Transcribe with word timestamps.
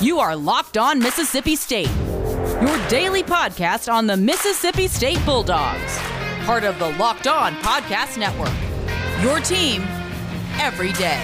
You 0.00 0.18
are 0.18 0.34
Locked 0.34 0.78
On 0.78 0.98
Mississippi 0.98 1.56
State, 1.56 1.90
your 2.62 2.88
daily 2.88 3.22
podcast 3.22 3.92
on 3.92 4.06
the 4.06 4.16
Mississippi 4.16 4.88
State 4.88 5.22
Bulldogs, 5.26 5.98
part 6.46 6.64
of 6.64 6.78
the 6.78 6.88
Locked 6.96 7.26
On 7.26 7.52
Podcast 7.56 8.16
Network. 8.16 8.54
Your 9.22 9.40
team 9.40 9.82
every 10.58 10.94
day. 10.94 11.20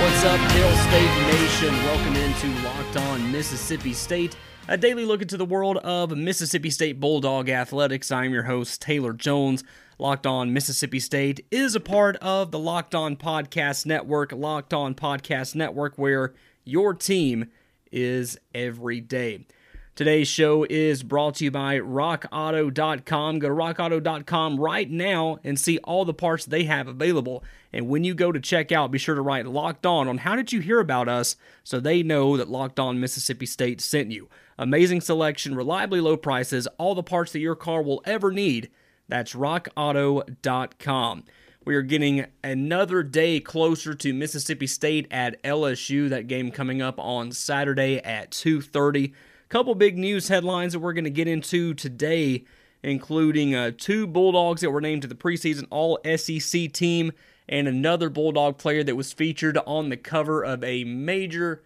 What's 0.00 0.24
up, 0.24 0.40
Hail 0.52 0.76
State 0.88 1.26
Nation? 1.34 1.74
Welcome 1.84 2.16
into 2.16 2.62
Locked 2.64 2.96
On 2.96 3.30
Mississippi 3.30 3.92
State, 3.92 4.38
a 4.68 4.78
daily 4.78 5.04
look 5.04 5.20
into 5.20 5.36
the 5.36 5.44
world 5.44 5.76
of 5.78 6.16
Mississippi 6.16 6.70
State 6.70 6.98
Bulldog 6.98 7.50
athletics. 7.50 8.10
I'm 8.10 8.32
your 8.32 8.44
host, 8.44 8.80
Taylor 8.80 9.12
Jones. 9.12 9.64
Locked 9.98 10.26
On 10.26 10.52
Mississippi 10.52 11.00
State 11.00 11.46
is 11.50 11.74
a 11.74 11.80
part 11.80 12.16
of 12.16 12.50
the 12.50 12.58
Locked 12.58 12.94
On 12.94 13.16
Podcast 13.16 13.86
Network, 13.86 14.30
Locked 14.30 14.74
On 14.74 14.94
Podcast 14.94 15.54
Network, 15.54 15.96
where 15.96 16.34
your 16.64 16.92
team 16.92 17.50
is 17.90 18.38
every 18.54 19.00
day. 19.00 19.46
Today's 19.94 20.28
show 20.28 20.66
is 20.68 21.02
brought 21.02 21.36
to 21.36 21.44
you 21.44 21.50
by 21.50 21.78
RockAuto.com. 21.78 23.38
Go 23.38 23.48
to 23.48 23.54
RockAuto.com 23.54 24.60
right 24.60 24.90
now 24.90 25.38
and 25.42 25.58
see 25.58 25.78
all 25.78 26.04
the 26.04 26.12
parts 26.12 26.44
they 26.44 26.64
have 26.64 26.88
available. 26.88 27.42
And 27.72 27.88
when 27.88 28.04
you 28.04 28.14
go 28.14 28.30
to 28.32 28.38
check 28.38 28.70
out, 28.70 28.90
be 28.90 28.98
sure 28.98 29.14
to 29.14 29.22
write 29.22 29.46
Locked 29.46 29.86
On 29.86 30.08
on 30.08 30.18
how 30.18 30.36
did 30.36 30.52
you 30.52 30.60
hear 30.60 30.80
about 30.80 31.08
us 31.08 31.36
so 31.64 31.80
they 31.80 32.02
know 32.02 32.36
that 32.36 32.50
Locked 32.50 32.78
On 32.78 33.00
Mississippi 33.00 33.46
State 33.46 33.80
sent 33.80 34.12
you. 34.12 34.28
Amazing 34.58 35.00
selection, 35.00 35.54
reliably 35.54 36.02
low 36.02 36.18
prices, 36.18 36.68
all 36.76 36.94
the 36.94 37.02
parts 37.02 37.32
that 37.32 37.40
your 37.40 37.56
car 37.56 37.80
will 37.80 38.02
ever 38.04 38.30
need 38.30 38.68
that's 39.08 39.34
rockauto.com. 39.34 41.24
We 41.64 41.74
are 41.74 41.82
getting 41.82 42.26
another 42.44 43.02
day 43.02 43.40
closer 43.40 43.92
to 43.94 44.14
Mississippi 44.14 44.68
State 44.68 45.08
at 45.10 45.42
LSU. 45.42 46.08
That 46.08 46.28
game 46.28 46.52
coming 46.52 46.80
up 46.80 46.96
on 46.98 47.32
Saturday 47.32 47.98
at 47.98 48.30
2:30. 48.30 49.12
Couple 49.48 49.74
big 49.74 49.98
news 49.98 50.28
headlines 50.28 50.72
that 50.72 50.78
we're 50.80 50.92
going 50.92 51.04
to 51.04 51.10
get 51.10 51.26
into 51.26 51.74
today, 51.74 52.44
including 52.84 53.54
uh, 53.54 53.72
two 53.76 54.06
Bulldogs 54.06 54.60
that 54.60 54.70
were 54.70 54.80
named 54.80 55.02
to 55.02 55.08
the 55.08 55.16
preseason 55.16 55.66
All 55.70 55.98
SEC 56.04 56.72
team, 56.72 57.10
and 57.48 57.66
another 57.66 58.10
Bulldog 58.10 58.58
player 58.58 58.84
that 58.84 58.96
was 58.96 59.12
featured 59.12 59.58
on 59.66 59.88
the 59.88 59.96
cover 59.96 60.44
of 60.44 60.62
a 60.62 60.84
major 60.84 61.64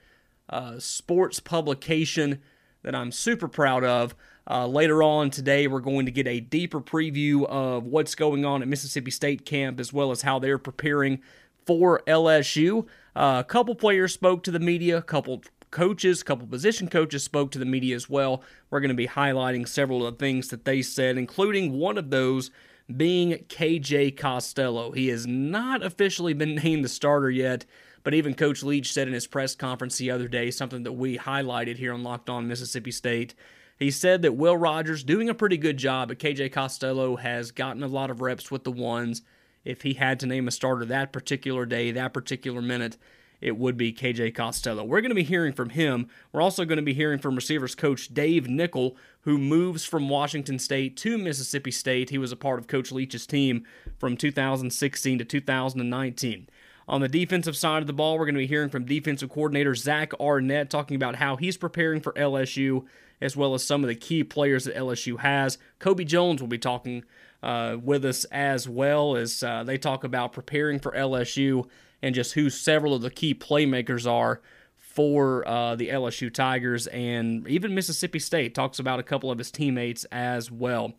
uh, 0.49 0.79
sports 0.79 1.41
publication 1.41 2.41
that 2.83 2.95
I'm 2.95 3.13
super 3.13 3.49
proud 3.49 3.85
of. 3.85 4.15
Uh, 4.49 4.67
later 4.67 5.03
on 5.03 5.31
today, 5.31 5.67
we're 5.67 5.81
going 5.81 6.07
to 6.07 6.13
get 6.13 6.27
a 6.27 6.41
deeper 6.41 6.81
preview 6.81 7.47
of 7.47 7.85
what's 7.85 8.15
going 8.15 8.45
on 8.45 8.63
at 8.63 8.69
Mississippi 8.69 9.11
State 9.11 9.45
camp 9.45 9.81
as 9.81 9.93
well 9.93 10.11
as 10.11 10.23
how 10.23 10.39
they're 10.39 10.59
preparing 10.59 11.21
for 11.67 12.03
LSU. 12.07 12.87
Uh, 13.15 13.39
a 13.41 13.45
couple 13.45 13.75
players 13.75 14.15
spoke 14.15 14.43
to 14.45 14.51
the 14.51 14.59
media, 14.59 14.99
a 14.99 15.03
couple 15.03 15.43
coaches, 15.71 16.23
a 16.23 16.25
couple 16.25 16.47
position 16.47 16.89
coaches 16.89 17.23
spoke 17.23 17.51
to 17.53 17.59
the 17.59 17.65
media 17.65 17.95
as 17.95 18.09
well. 18.09 18.43
We're 18.71 18.81
going 18.81 18.89
to 18.89 18.95
be 18.95 19.09
highlighting 19.09 19.69
several 19.69 20.07
of 20.07 20.15
the 20.15 20.25
things 20.25 20.49
that 20.49 20.65
they 20.65 20.83
said, 20.83 21.17
including 21.17 21.73
one 21.73 21.99
of 21.99 22.11
those 22.11 22.51
being 22.97 23.33
KJ 23.49 24.17
Costello. 24.17 24.93
He 24.93 25.09
has 25.09 25.27
not 25.27 25.83
officially 25.85 26.33
been 26.33 26.55
named 26.65 26.85
the 26.85 26.89
starter 26.89 27.31
yet. 27.31 27.67
But 28.03 28.15
even 28.15 28.35
Coach 28.35 28.63
Leach 28.63 28.93
said 28.93 29.09
in 29.09 29.15
his 29.15 29.27
press 29.27 29.55
conference 29.55 29.99
the 29.99 30.11
other 30.11 30.27
day, 30.27 30.51
something 30.51 30.85
that 30.85 30.93
we 30.93 31.19
highlighted 31.19 31.77
here 31.77 31.93
on 31.93 32.03
Locked 32.03 32.31
On 32.31 32.49
Mississippi 32.49 32.91
State, 32.91 33.35
he 33.81 33.91
said 33.91 34.21
that 34.23 34.37
Will 34.37 34.59
Rogers 34.59 35.03
doing 35.03 35.31
a 35.31 35.35
pretty 35.35 35.57
good 35.57 35.79
job, 35.79 36.09
but 36.09 36.19
KJ 36.19 36.53
Costello 36.53 37.17
has 37.17 37.51
gotten 37.51 37.83
a 37.83 37.89
lot 37.89 38.11
of 38.11 38.21
reps 38.21 38.51
with 38.51 38.63
the 38.63 38.71
ones. 38.71 39.23
If 39.65 39.83
he 39.83 39.95
had 39.95 40.21
to 40.21 40.27
name 40.27 40.47
a 40.47 40.51
starter 40.51 40.85
that 40.85 41.15
particular 41.15 41.65
day, 41.65 41.91
that 41.91 42.13
particular 42.13 42.61
minute, 42.61 42.99
it 43.41 43.57
would 43.57 43.79
be 43.79 43.91
KJ 43.91 44.35
Costello. 44.35 44.85
We're 44.85 45.01
going 45.01 45.11
to 45.11 45.15
be 45.15 45.23
hearing 45.23 45.55
from 45.55 45.71
him. 45.71 46.09
We're 46.31 46.43
also 46.43 46.67
going 46.67 46.77
to 46.77 46.83
be 46.83 46.93
hearing 46.93 47.19
from 47.19 47.37
receivers 47.37 47.75
coach 47.75 48.13
Dave 48.13 48.51
Nichol, 48.51 48.99
who 49.23 49.39
moves 49.39 49.87
from 49.87 50.11
Washington 50.11 50.59
State 50.59 50.99
to 50.99 51.17
Mississippi 51.17 51.71
State. 51.71 52.11
He 52.11 52.19
was 52.19 52.33
a 52.33 52.37
part 52.37 52.59
of 52.59 52.67
Coach 52.67 52.93
Leach's 52.93 53.27
team 53.27 53.65
from 53.99 54.15
2016 54.15 55.19
to 55.19 55.25
2019. 55.25 56.49
On 56.87 57.01
the 57.01 57.09
defensive 57.09 57.57
side 57.57 57.83
of 57.83 57.87
the 57.87 57.95
ball, 57.95 58.19
we're 58.19 58.27
going 58.27 58.35
to 58.35 58.41
be 58.41 58.47
hearing 58.47 58.69
from 58.69 58.85
defensive 58.85 59.31
coordinator 59.31 59.75
Zach 59.75 60.13
Arnett 60.21 60.69
talking 60.69 60.97
about 60.97 61.17
how 61.17 61.37
he's 61.37 61.57
preparing 61.57 62.03
for 62.03 62.13
LSU 62.13 62.85
as 63.21 63.37
well 63.37 63.55
as 63.55 63.65
some 63.65 63.83
of 63.83 63.89
the 63.89 63.95
key 63.95 64.25
players 64.25 64.65
that 64.65 64.77
LSU 64.77 65.19
has. 65.19 65.59
Kobe 65.79 66.05
Jones 66.05 66.41
will 66.41 66.49
be 66.49 66.59
talking 66.59 67.05
uh, 67.43 67.77
with 67.83 68.05
us 68.05 68.25
as 68.27 68.69
well 68.69 69.17
as 69.17 69.43
uh, 69.43 69.65
they 69.65 69.79
talk 69.79 70.05
about 70.05 70.33
preparing 70.33 70.79
for 70.79 70.93
LSU 70.93 71.67
and 72.03 72.15
just 72.15 72.35
who 72.35 72.51
several 72.51 72.95
of 72.95 73.03
the 73.03 73.11
key 73.11 73.35
playmakers 73.35 74.11
are 74.11 74.41
for 74.77 75.47
uh, 75.47 75.77
the 75.77 75.89
LSU 75.89 76.33
Tigers. 76.33 76.87
And 76.89 77.47
even 77.47 77.75
Mississippi 77.75 78.19
State 78.19 78.55
talks 78.55 78.79
about 78.79 78.99
a 78.99 79.05
couple 79.05 79.31
of 79.31 79.39
his 79.39 79.51
teammates 79.51 80.05
as 80.07 80.51
well. 80.51 80.95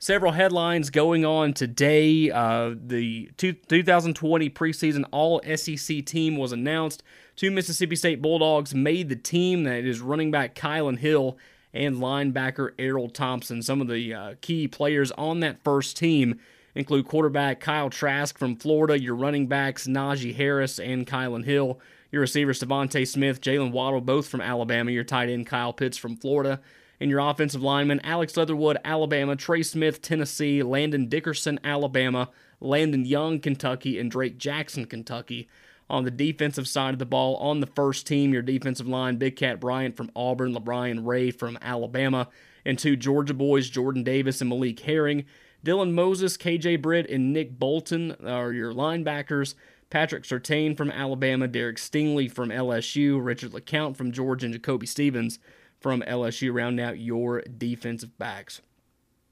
Several 0.00 0.32
headlines 0.32 0.90
going 0.90 1.24
on 1.24 1.52
today. 1.54 2.30
Uh, 2.30 2.74
the 2.80 3.30
two, 3.36 3.52
2020 3.52 4.50
preseason 4.50 5.04
All 5.10 5.40
SEC 5.56 6.04
team 6.04 6.36
was 6.36 6.52
announced. 6.52 7.02
Two 7.34 7.50
Mississippi 7.50 7.96
State 7.96 8.22
Bulldogs 8.22 8.74
made 8.74 9.08
the 9.08 9.16
team. 9.16 9.64
That 9.64 9.84
is 9.84 10.00
running 10.00 10.30
back 10.30 10.54
Kylan 10.54 10.98
Hill 10.98 11.36
and 11.78 11.96
linebacker 11.96 12.72
Errol 12.76 13.08
Thompson. 13.08 13.62
Some 13.62 13.80
of 13.80 13.86
the 13.86 14.12
uh, 14.12 14.34
key 14.40 14.66
players 14.66 15.12
on 15.12 15.38
that 15.40 15.62
first 15.62 15.96
team 15.96 16.40
include 16.74 17.06
quarterback 17.06 17.60
Kyle 17.60 17.88
Trask 17.88 18.36
from 18.36 18.56
Florida, 18.56 19.00
your 19.00 19.14
running 19.14 19.46
backs 19.46 19.86
Najee 19.86 20.34
Harris 20.34 20.80
and 20.80 21.06
Kylan 21.06 21.44
Hill, 21.44 21.78
your 22.10 22.20
receivers 22.20 22.60
DeVonta 22.60 23.06
Smith, 23.06 23.40
Jaylen 23.40 23.70
Waddle, 23.70 24.00
both 24.00 24.26
from 24.26 24.40
Alabama, 24.40 24.90
your 24.90 25.04
tight 25.04 25.28
end 25.28 25.46
Kyle 25.46 25.72
Pitts 25.72 25.96
from 25.96 26.16
Florida, 26.16 26.60
and 27.00 27.10
your 27.10 27.20
offensive 27.20 27.62
lineman 27.62 28.00
Alex 28.02 28.36
Leatherwood, 28.36 28.78
Alabama, 28.84 29.36
Trey 29.36 29.62
Smith, 29.62 30.02
Tennessee, 30.02 30.64
Landon 30.64 31.08
Dickerson, 31.08 31.60
Alabama, 31.62 32.28
Landon 32.60 33.04
Young, 33.04 33.38
Kentucky, 33.38 34.00
and 34.00 34.10
Drake 34.10 34.36
Jackson, 34.36 34.84
Kentucky 34.84 35.48
on 35.90 36.04
the 36.04 36.10
defensive 36.10 36.68
side 36.68 36.94
of 36.94 36.98
the 36.98 37.06
ball. 37.06 37.36
On 37.36 37.60
the 37.60 37.66
first 37.66 38.06
team, 38.06 38.32
your 38.32 38.42
defensive 38.42 38.86
line, 38.86 39.16
Big 39.16 39.36
Cat 39.36 39.60
Bryant 39.60 39.96
from 39.96 40.10
Auburn, 40.14 40.54
LaBryan 40.54 41.06
Ray 41.06 41.30
from 41.30 41.58
Alabama, 41.62 42.28
and 42.64 42.78
two 42.78 42.96
Georgia 42.96 43.34
boys, 43.34 43.70
Jordan 43.70 44.02
Davis 44.02 44.40
and 44.40 44.50
Malik 44.50 44.80
Herring. 44.80 45.24
Dylan 45.64 45.92
Moses, 45.92 46.36
KJ 46.36 46.80
Britt, 46.80 47.10
and 47.10 47.32
Nick 47.32 47.58
Bolton 47.58 48.12
are 48.24 48.52
your 48.52 48.72
linebackers. 48.72 49.54
Patrick 49.90 50.24
Surtain 50.24 50.76
from 50.76 50.90
Alabama, 50.90 51.48
Derek 51.48 51.78
Stingley 51.78 52.30
from 52.30 52.50
LSU, 52.50 53.24
Richard 53.24 53.52
LeCounte 53.52 53.96
from 53.96 54.12
Georgia, 54.12 54.46
and 54.46 54.54
Jacoby 54.54 54.86
Stevens 54.86 55.38
from 55.80 56.02
LSU 56.02 56.52
round 56.52 56.78
out 56.78 56.98
your 56.98 57.40
defensive 57.42 58.16
backs. 58.18 58.58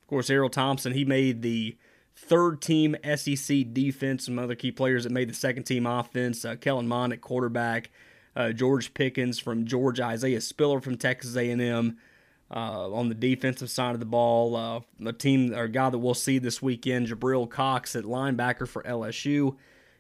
Of 0.03 0.09
course, 0.09 0.31
Errol 0.31 0.49
Thompson, 0.49 0.95
he 0.95 1.05
made 1.05 1.43
the 1.43 1.77
third 2.17 2.61
team 2.61 2.97
SEC 3.15 3.73
defense. 3.73 4.27
Some 4.27 4.39
other 4.39 4.55
key 4.55 4.73
players 4.73 5.05
that 5.05 5.13
made 5.13 5.29
the 5.29 5.35
second 5.35 5.65
team 5.65 5.87
offense. 5.87 6.45
Uh, 6.45 6.57
Kellen 6.57 6.89
Mond 6.89 7.13
at 7.13 7.21
quarterback. 7.21 7.91
Uh, 8.35 8.53
George 8.53 8.95
Pickens 8.95 9.39
from 9.39 9.65
Georgia. 9.67 10.05
Isaiah 10.05 10.41
Spiller 10.41 10.81
from 10.81 10.97
Texas 10.97 11.37
A&M. 11.37 11.99
Uh, 12.49 12.93
on 12.93 13.09
the 13.09 13.15
defensive 13.15 13.69
side 13.69 13.95
of 13.95 13.99
the 13.99 14.07
ball, 14.07 14.55
uh, 14.55 14.81
a 15.05 15.13
team 15.13 15.53
or 15.53 15.65
a 15.65 15.69
guy 15.69 15.91
that 15.91 15.99
we'll 15.99 16.15
see 16.15 16.39
this 16.39 16.63
weekend, 16.63 17.09
Jabril 17.09 17.51
Cox 17.51 17.97
at 17.97 18.05
linebacker 18.05 18.69
for 18.69 18.85
LSU. 18.85 19.57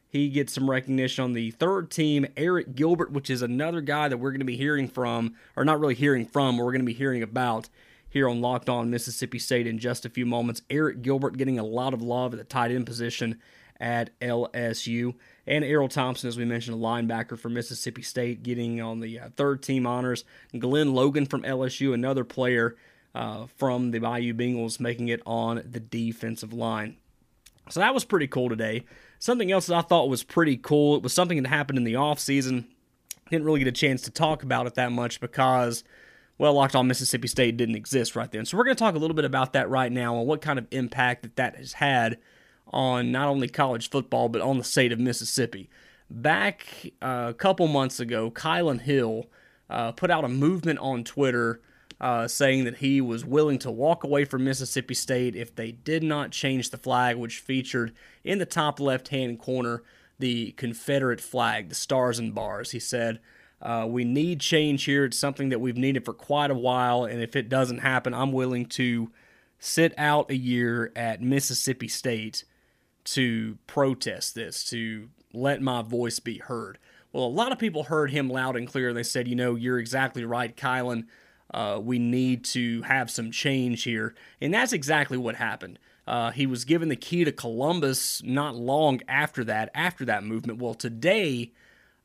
He 0.08 0.28
gets 0.28 0.52
some 0.52 0.70
recognition 0.70 1.24
on 1.24 1.32
the 1.32 1.50
third 1.50 1.90
team. 1.90 2.24
Arik 2.36 2.76
Gilbert, 2.76 3.10
which 3.10 3.30
is 3.30 3.42
another 3.42 3.80
guy 3.80 4.06
that 4.06 4.18
we're 4.18 4.30
going 4.30 4.38
to 4.38 4.46
be 4.46 4.56
hearing 4.56 4.86
from, 4.86 5.34
or 5.56 5.64
not 5.64 5.80
really 5.80 5.96
hearing 5.96 6.24
from, 6.24 6.56
but 6.56 6.64
we're 6.64 6.70
going 6.70 6.82
to 6.82 6.86
be 6.86 6.92
hearing 6.92 7.24
about 7.24 7.68
here 8.16 8.30
on 8.30 8.40
Locked 8.40 8.70
On 8.70 8.88
Mississippi 8.88 9.38
State 9.38 9.66
in 9.66 9.78
just 9.78 10.06
a 10.06 10.08
few 10.08 10.24
moments. 10.24 10.62
Arik 10.70 11.02
Gilbert 11.02 11.36
getting 11.36 11.58
a 11.58 11.62
lot 11.62 11.92
of 11.92 12.00
love 12.00 12.32
at 12.32 12.38
the 12.38 12.44
tight 12.44 12.70
end 12.70 12.86
position 12.86 13.38
at 13.78 14.18
LSU. 14.20 15.14
And 15.46 15.62
Errol 15.62 15.90
Thompson, 15.90 16.26
as 16.26 16.38
we 16.38 16.46
mentioned, 16.46 16.78
a 16.78 16.80
linebacker 16.80 17.38
for 17.38 17.50
Mississippi 17.50 18.00
State, 18.00 18.42
getting 18.42 18.80
on 18.80 19.00
the 19.00 19.20
uh, 19.20 19.28
third 19.36 19.62
team 19.62 19.86
honors. 19.86 20.24
Glenn 20.58 20.94
Logan 20.94 21.26
from 21.26 21.42
LSU, 21.42 21.92
another 21.92 22.24
player 22.24 22.76
uh, 23.14 23.48
from 23.58 23.90
the 23.90 23.98
Bayou 23.98 24.32
Bengals, 24.32 24.80
making 24.80 25.08
it 25.08 25.20
on 25.26 25.62
the 25.68 25.78
defensive 25.78 26.54
line. 26.54 26.96
So 27.68 27.80
that 27.80 27.92
was 27.92 28.06
pretty 28.06 28.28
cool 28.28 28.48
today. 28.48 28.86
Something 29.18 29.52
else 29.52 29.66
that 29.66 29.76
I 29.76 29.82
thought 29.82 30.08
was 30.08 30.22
pretty 30.22 30.56
cool, 30.56 30.96
it 30.96 31.02
was 31.02 31.12
something 31.12 31.42
that 31.42 31.50
happened 31.50 31.76
in 31.76 31.84
the 31.84 31.94
offseason. 31.94 32.64
Didn't 33.30 33.44
really 33.44 33.58
get 33.58 33.68
a 33.68 33.72
chance 33.72 34.00
to 34.02 34.10
talk 34.10 34.42
about 34.42 34.66
it 34.66 34.76
that 34.76 34.90
much 34.90 35.20
because 35.20 35.84
well, 36.38 36.52
Locked 36.54 36.76
On 36.76 36.86
Mississippi 36.86 37.28
State 37.28 37.56
didn't 37.56 37.76
exist 37.76 38.14
right 38.14 38.30
then. 38.30 38.44
So 38.44 38.56
we're 38.56 38.64
going 38.64 38.76
to 38.76 38.78
talk 38.82 38.94
a 38.94 38.98
little 38.98 39.16
bit 39.16 39.24
about 39.24 39.52
that 39.54 39.68
right 39.70 39.90
now 39.90 40.18
and 40.18 40.26
what 40.26 40.40
kind 40.42 40.58
of 40.58 40.66
impact 40.70 41.22
that 41.22 41.36
that 41.36 41.56
has 41.56 41.74
had 41.74 42.18
on 42.68 43.12
not 43.12 43.28
only 43.28 43.48
college 43.48 43.90
football 43.90 44.28
but 44.28 44.42
on 44.42 44.58
the 44.58 44.64
state 44.64 44.92
of 44.92 44.98
Mississippi. 44.98 45.70
Back 46.10 46.92
uh, 47.02 47.26
a 47.30 47.34
couple 47.34 47.66
months 47.68 48.00
ago, 48.00 48.30
Kylan 48.30 48.80
Hill 48.80 49.26
uh, 49.70 49.92
put 49.92 50.10
out 50.10 50.24
a 50.24 50.28
movement 50.28 50.78
on 50.78 51.04
Twitter 51.04 51.60
uh, 52.00 52.28
saying 52.28 52.64
that 52.64 52.76
he 52.76 53.00
was 53.00 53.24
willing 53.24 53.58
to 53.60 53.70
walk 53.70 54.04
away 54.04 54.24
from 54.24 54.44
Mississippi 54.44 54.94
State 54.94 55.34
if 55.34 55.54
they 55.54 55.72
did 55.72 56.02
not 56.02 56.30
change 56.30 56.70
the 56.70 56.76
flag, 56.76 57.16
which 57.16 57.38
featured 57.38 57.92
in 58.22 58.38
the 58.38 58.46
top 58.46 58.78
left 58.78 59.08
hand 59.08 59.38
corner 59.38 59.82
the 60.18 60.52
Confederate 60.52 61.20
flag, 61.20 61.68
the 61.68 61.74
stars 61.74 62.18
and 62.18 62.34
bars. 62.34 62.70
He 62.70 62.78
said, 62.78 63.20
uh, 63.62 63.86
We 63.88 64.04
need 64.04 64.40
change 64.40 64.84
here. 64.84 65.04
It's 65.04 65.18
something 65.18 65.48
that 65.50 65.60
we've 65.60 65.76
needed 65.76 66.04
for 66.04 66.14
quite 66.14 66.50
a 66.50 66.54
while. 66.54 67.04
And 67.04 67.22
if 67.22 67.36
it 67.36 67.48
doesn't 67.48 67.78
happen, 67.78 68.14
I'm 68.14 68.32
willing 68.32 68.66
to 68.66 69.10
sit 69.58 69.94
out 69.96 70.30
a 70.30 70.36
year 70.36 70.92
at 70.94 71.22
Mississippi 71.22 71.88
State 71.88 72.44
to 73.04 73.58
protest 73.66 74.34
this, 74.34 74.68
to 74.70 75.08
let 75.32 75.62
my 75.62 75.82
voice 75.82 76.18
be 76.18 76.38
heard. 76.38 76.78
Well, 77.12 77.24
a 77.24 77.28
lot 77.28 77.52
of 77.52 77.58
people 77.58 77.84
heard 77.84 78.10
him 78.10 78.28
loud 78.28 78.56
and 78.56 78.66
clear. 78.66 78.92
They 78.92 79.02
said, 79.02 79.28
You 79.28 79.36
know, 79.36 79.54
you're 79.54 79.78
exactly 79.78 80.24
right, 80.24 80.54
Kylan. 80.54 81.06
Uh, 81.52 81.80
we 81.82 81.98
need 81.98 82.44
to 82.44 82.82
have 82.82 83.10
some 83.10 83.30
change 83.30 83.84
here. 83.84 84.14
And 84.40 84.52
that's 84.52 84.72
exactly 84.72 85.16
what 85.16 85.36
happened. 85.36 85.78
Uh, 86.06 86.30
he 86.30 86.46
was 86.46 86.64
given 86.64 86.88
the 86.88 86.96
key 86.96 87.24
to 87.24 87.32
Columbus 87.32 88.22
not 88.22 88.54
long 88.54 89.00
after 89.08 89.42
that, 89.44 89.70
after 89.74 90.04
that 90.04 90.24
movement. 90.24 90.60
Well, 90.60 90.74
today, 90.74 91.52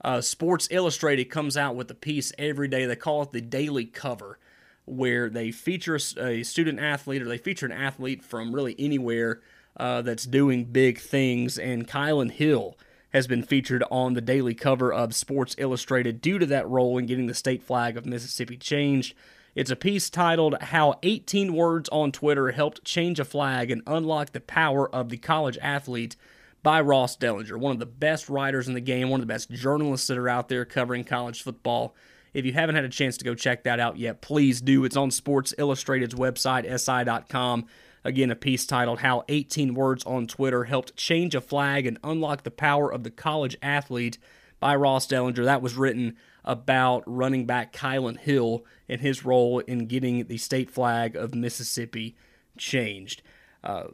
uh, 0.03 0.21
Sports 0.21 0.67
Illustrated 0.71 1.25
comes 1.25 1.55
out 1.55 1.75
with 1.75 1.91
a 1.91 1.95
piece 1.95 2.31
every 2.37 2.67
day. 2.67 2.85
They 2.85 2.95
call 2.95 3.23
it 3.23 3.31
the 3.31 3.41
Daily 3.41 3.85
Cover, 3.85 4.39
where 4.85 5.29
they 5.29 5.51
feature 5.51 5.95
a 5.95 6.43
student 6.43 6.79
athlete 6.79 7.21
or 7.21 7.25
they 7.25 7.37
feature 7.37 7.65
an 7.65 7.71
athlete 7.71 8.23
from 8.23 8.53
really 8.53 8.75
anywhere 8.79 9.41
uh, 9.77 10.01
that's 10.01 10.25
doing 10.25 10.65
big 10.65 10.99
things. 10.99 11.57
And 11.57 11.87
Kylan 11.87 12.31
Hill 12.31 12.77
has 13.13 13.27
been 13.27 13.43
featured 13.43 13.83
on 13.91 14.13
the 14.13 14.21
daily 14.21 14.53
cover 14.53 14.91
of 14.91 15.13
Sports 15.13 15.55
Illustrated 15.57 16.21
due 16.21 16.39
to 16.39 16.45
that 16.47 16.67
role 16.67 16.97
in 16.97 17.05
getting 17.05 17.27
the 17.27 17.33
state 17.33 17.61
flag 17.61 17.97
of 17.97 18.05
Mississippi 18.05 18.57
changed. 18.57 19.13
It's 19.53 19.71
a 19.71 19.75
piece 19.75 20.09
titled 20.09 20.55
How 20.61 20.97
18 21.03 21.53
Words 21.53 21.89
on 21.89 22.13
Twitter 22.13 22.51
Helped 22.51 22.85
Change 22.85 23.19
a 23.19 23.25
Flag 23.25 23.69
and 23.69 23.83
Unlock 23.85 24.31
the 24.31 24.39
Power 24.39 24.89
of 24.93 25.09
the 25.09 25.17
College 25.17 25.57
Athlete 25.61 26.15
by 26.63 26.81
Ross 26.81 27.17
Dellenger, 27.17 27.57
one 27.57 27.71
of 27.71 27.79
the 27.79 27.85
best 27.85 28.29
writers 28.29 28.67
in 28.67 28.73
the 28.73 28.81
game, 28.81 29.09
one 29.09 29.19
of 29.19 29.27
the 29.27 29.33
best 29.33 29.49
journalists 29.49 30.07
that 30.07 30.17
are 30.17 30.29
out 30.29 30.49
there 30.49 30.65
covering 30.65 31.03
college 31.03 31.41
football. 31.41 31.95
If 32.33 32.45
you 32.45 32.53
haven't 32.53 32.75
had 32.75 32.85
a 32.85 32.89
chance 32.89 33.17
to 33.17 33.25
go 33.25 33.35
check 33.35 33.63
that 33.63 33.79
out 33.79 33.97
yet, 33.97 34.21
please 34.21 34.61
do. 34.61 34.85
It's 34.85 34.95
on 34.95 35.11
Sports 35.11 35.53
Illustrated's 35.57 36.15
website, 36.15 36.79
si.com. 36.79 37.65
Again, 38.03 38.31
a 38.31 38.35
piece 38.35 38.65
titled 38.65 38.99
How 38.99 39.23
18 39.27 39.73
Words 39.75 40.03
on 40.05 40.27
Twitter 40.27 40.63
Helped 40.63 40.95
Change 40.95 41.35
a 41.35 41.41
Flag 41.41 41.85
and 41.85 41.99
Unlock 42.03 42.43
the 42.43 42.51
Power 42.51 42.91
of 42.91 43.03
the 43.03 43.11
College 43.11 43.57
Athlete 43.61 44.17
by 44.59 44.75
Ross 44.75 45.07
Dellenger. 45.07 45.43
That 45.43 45.61
was 45.61 45.75
written 45.75 46.15
about 46.43 47.03
running 47.05 47.45
back 47.45 47.73
Kylan 47.73 48.17
Hill 48.17 48.65
and 48.89 49.01
his 49.01 49.23
role 49.23 49.59
in 49.59 49.85
getting 49.85 50.25
the 50.25 50.37
state 50.37 50.71
flag 50.71 51.15
of 51.15 51.35
Mississippi 51.35 52.15
changed. 52.57 53.21
Uh, 53.63 53.85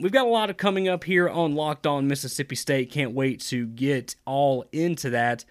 we've 0.00 0.12
got 0.12 0.26
a 0.26 0.30
lot 0.30 0.50
of 0.50 0.56
coming 0.56 0.88
up 0.88 1.04
here 1.04 1.28
on 1.28 1.54
Locked 1.54 1.86
On 1.86 2.06
Mississippi 2.06 2.56
State. 2.56 2.90
Can't 2.90 3.12
wait 3.12 3.40
to 3.42 3.66
get 3.66 4.16
all 4.24 4.64
into 4.72 5.10
that. 5.10 5.44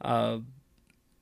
Uh, 0.00 0.38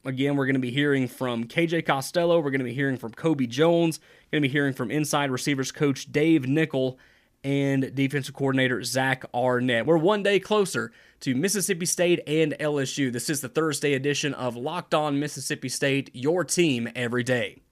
again, 0.05 0.37
we're 0.37 0.47
going 0.47 0.55
to 0.55 0.61
be 0.61 0.71
hearing 0.71 1.09
from 1.09 1.45
KJ 1.45 1.87
Costello. 1.87 2.39
We're 2.39 2.51
going 2.51 2.61
to 2.61 2.65
be 2.65 2.75
hearing 2.75 2.97
from 2.97 3.13
Kobe 3.13 3.47
Jones. 3.47 3.99
Going 4.31 4.43
to 4.43 4.49
be 4.49 4.53
hearing 4.53 4.75
from 4.75 4.91
inside 4.91 5.31
receivers 5.31 5.73
coach 5.73 6.13
Dave 6.13 6.47
Nichol 6.47 6.99
and 7.43 7.95
defensive 7.95 8.35
coordinator 8.35 8.83
Zach 8.83 9.25
Arnett. 9.33 9.87
We're 9.87 9.99
one 9.99 10.23
day 10.23 10.41
closer 10.41 10.93
to 11.21 11.35
Mississippi 11.35 11.87
State 11.87 12.21
and 12.27 12.55
LSU. 12.59 13.13
This 13.13 13.31
is 13.31 13.41
the 13.41 13.49
Thursday 13.49 13.95
edition 13.95 14.35
of 14.35 14.57
Locked 14.57 14.95
On 14.95 15.19
Mississippi 15.19 15.69
State, 15.69 16.11
your 16.13 16.45
team 16.45 16.89
every 16.95 17.23
day. 17.23 17.63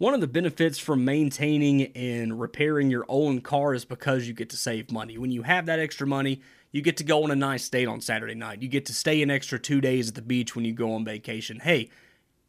One 0.00 0.14
of 0.14 0.22
the 0.22 0.26
benefits 0.26 0.78
from 0.78 1.04
maintaining 1.04 1.94
and 1.94 2.40
repairing 2.40 2.90
your 2.90 3.04
own 3.06 3.42
car 3.42 3.74
is 3.74 3.84
because 3.84 4.26
you 4.26 4.32
get 4.32 4.48
to 4.48 4.56
save 4.56 4.90
money. 4.90 5.18
When 5.18 5.30
you 5.30 5.42
have 5.42 5.66
that 5.66 5.78
extra 5.78 6.06
money, 6.06 6.40
you 6.72 6.80
get 6.80 6.96
to 6.96 7.04
go 7.04 7.22
on 7.22 7.30
a 7.30 7.36
nice 7.36 7.68
date 7.68 7.86
on 7.86 8.00
Saturday 8.00 8.34
night. 8.34 8.62
You 8.62 8.68
get 8.68 8.86
to 8.86 8.94
stay 8.94 9.20
an 9.20 9.30
extra 9.30 9.58
two 9.58 9.78
days 9.78 10.08
at 10.08 10.14
the 10.14 10.22
beach 10.22 10.56
when 10.56 10.64
you 10.64 10.72
go 10.72 10.94
on 10.94 11.04
vacation. 11.04 11.60
Hey, 11.60 11.90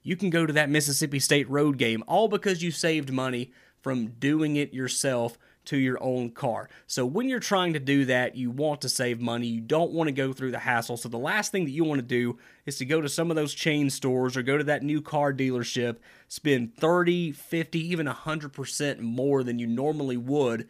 you 0.02 0.16
can 0.16 0.30
go 0.30 0.46
to 0.46 0.54
that 0.54 0.70
Mississippi 0.70 1.20
State 1.20 1.50
road 1.50 1.78
game 1.78 2.06
all 2.08 2.30
because 2.30 2.64
you 2.64 2.72
saved 2.72 3.12
money 3.12 3.52
from 3.82 4.12
doing 4.12 4.56
it 4.56 4.74
yourself 4.74 5.38
to 5.66 5.78
your 5.78 6.02
own 6.02 6.32
car. 6.32 6.70
So 6.88 7.06
when 7.06 7.30
you're 7.30 7.40
trying 7.40 7.74
to 7.74 7.80
do 7.80 8.06
that, 8.06 8.36
you 8.36 8.52
want 8.52 8.82
to 8.82 8.90
save 8.90 9.20
money. 9.20 9.48
You 9.48 9.62
don't 9.62 9.92
want 9.92 10.08
to 10.08 10.12
go 10.12 10.34
through 10.34 10.52
the 10.52 10.60
hassle. 10.60 10.98
So 10.98 11.10
the 11.10 11.18
last 11.18 11.52
thing 11.52 11.66
that 11.66 11.72
you 11.72 11.84
want 11.84 12.00
to 12.00 12.06
do 12.06 12.38
is 12.66 12.78
to 12.78 12.86
go 12.86 13.02
to 13.02 13.10
some 13.10 13.30
of 13.30 13.36
those 13.36 13.54
chain 13.54 13.90
stores 13.90 14.36
or 14.36 14.44
go 14.44 14.58
to 14.58 14.64
that 14.66 14.84
new 14.84 15.02
car 15.02 15.34
dealership, 15.34 15.98
spend 16.28 16.76
30, 16.76 17.32
50, 17.32 17.80
even 17.80 18.08
100% 18.08 19.00
more 19.00 19.44
than 19.44 19.60
you 19.60 19.68
normally 19.68 20.18
would 20.18 20.68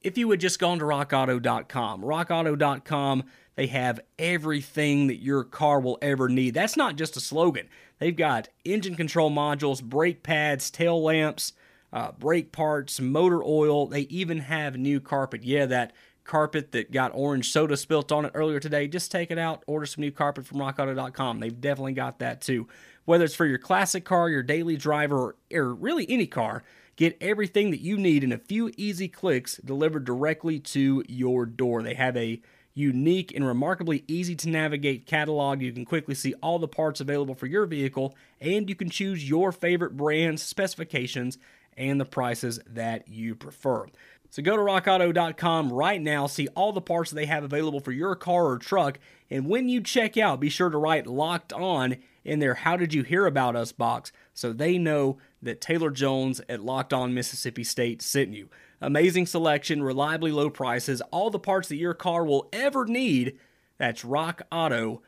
if 0.00 0.18
you 0.18 0.30
had 0.30 0.40
just 0.40 0.58
gone 0.58 0.78
to 0.78 0.84
rockauto.com. 0.84 2.02
rockauto.com 2.02 3.24
they 3.56 3.66
have 3.68 4.00
everything 4.18 5.06
that 5.06 5.22
your 5.22 5.44
car 5.44 5.80
will 5.80 5.98
ever 6.02 6.28
need. 6.28 6.54
That's 6.54 6.76
not 6.76 6.96
just 6.96 7.16
a 7.16 7.20
slogan. 7.20 7.68
They've 7.98 8.16
got 8.16 8.48
engine 8.64 8.96
control 8.96 9.30
modules, 9.30 9.82
brake 9.82 10.22
pads, 10.22 10.70
tail 10.70 11.02
lamps, 11.02 11.52
uh, 11.94 12.10
brake 12.18 12.50
parts, 12.50 13.00
motor 13.00 13.42
oil. 13.42 13.86
They 13.86 14.02
even 14.02 14.38
have 14.40 14.76
new 14.76 15.00
carpet. 15.00 15.44
Yeah, 15.44 15.66
that 15.66 15.92
carpet 16.24 16.72
that 16.72 16.90
got 16.90 17.12
orange 17.14 17.52
soda 17.52 17.76
spilt 17.76 18.10
on 18.10 18.24
it 18.24 18.32
earlier 18.34 18.58
today. 18.58 18.88
Just 18.88 19.12
take 19.12 19.30
it 19.30 19.38
out, 19.38 19.62
order 19.68 19.86
some 19.86 20.02
new 20.02 20.10
carpet 20.10 20.44
from 20.44 20.58
rockauto.com. 20.58 21.38
They've 21.38 21.60
definitely 21.60 21.92
got 21.92 22.18
that 22.18 22.40
too. 22.40 22.66
Whether 23.04 23.24
it's 23.24 23.36
for 23.36 23.46
your 23.46 23.58
classic 23.58 24.04
car, 24.04 24.28
your 24.28 24.42
daily 24.42 24.76
driver, 24.76 25.16
or, 25.16 25.36
or 25.52 25.74
really 25.74 26.04
any 26.10 26.26
car, 26.26 26.64
get 26.96 27.16
everything 27.20 27.70
that 27.70 27.80
you 27.80 27.96
need 27.96 28.24
in 28.24 28.32
a 28.32 28.38
few 28.38 28.72
easy 28.76 29.06
clicks 29.06 29.58
delivered 29.58 30.04
directly 30.04 30.58
to 30.58 31.04
your 31.06 31.46
door. 31.46 31.82
They 31.82 31.94
have 31.94 32.16
a 32.16 32.40
unique 32.74 33.32
and 33.32 33.46
remarkably 33.46 34.02
easy 34.08 34.34
to 34.34 34.48
navigate 34.48 35.06
catalog. 35.06 35.62
You 35.62 35.72
can 35.72 35.84
quickly 35.84 36.14
see 36.16 36.34
all 36.42 36.58
the 36.58 36.66
parts 36.66 37.00
available 37.00 37.34
for 37.34 37.46
your 37.46 37.66
vehicle, 37.66 38.16
and 38.40 38.68
you 38.68 38.74
can 38.74 38.90
choose 38.90 39.28
your 39.28 39.52
favorite 39.52 39.96
brands, 39.96 40.42
specifications, 40.42 41.38
and 41.76 42.00
the 42.00 42.04
prices 42.04 42.60
that 42.66 43.08
you 43.08 43.34
prefer. 43.34 43.86
So 44.30 44.42
go 44.42 44.56
to 44.56 44.62
rockauto.com 44.62 45.72
right 45.72 46.02
now, 46.02 46.26
see 46.26 46.48
all 46.56 46.72
the 46.72 46.80
parts 46.80 47.12
they 47.12 47.26
have 47.26 47.44
available 47.44 47.78
for 47.78 47.92
your 47.92 48.16
car 48.16 48.46
or 48.46 48.58
truck, 48.58 48.98
and 49.30 49.48
when 49.48 49.68
you 49.68 49.80
check 49.80 50.16
out, 50.16 50.40
be 50.40 50.48
sure 50.48 50.70
to 50.70 50.78
write 50.78 51.06
locked 51.06 51.52
on 51.52 51.96
in 52.24 52.40
their 52.40 52.54
How 52.54 52.76
Did 52.76 52.92
You 52.94 53.04
Hear 53.04 53.26
About 53.26 53.54
Us 53.54 53.70
box 53.70 54.10
so 54.32 54.52
they 54.52 54.76
know 54.78 55.18
that 55.42 55.60
Taylor 55.60 55.90
Jones 55.90 56.40
at 56.48 56.64
Locked 56.64 56.92
On 56.92 57.14
Mississippi 57.14 57.62
State 57.62 58.02
sent 58.02 58.30
you. 58.30 58.48
Amazing 58.80 59.26
selection, 59.26 59.82
reliably 59.82 60.32
low 60.32 60.50
prices, 60.50 61.00
all 61.10 61.30
the 61.30 61.38
parts 61.38 61.68
that 61.68 61.76
your 61.76 61.94
car 61.94 62.24
will 62.24 62.48
ever 62.52 62.86
need. 62.86 63.38
That's 63.78 64.02
rockauto.com. 64.02 65.02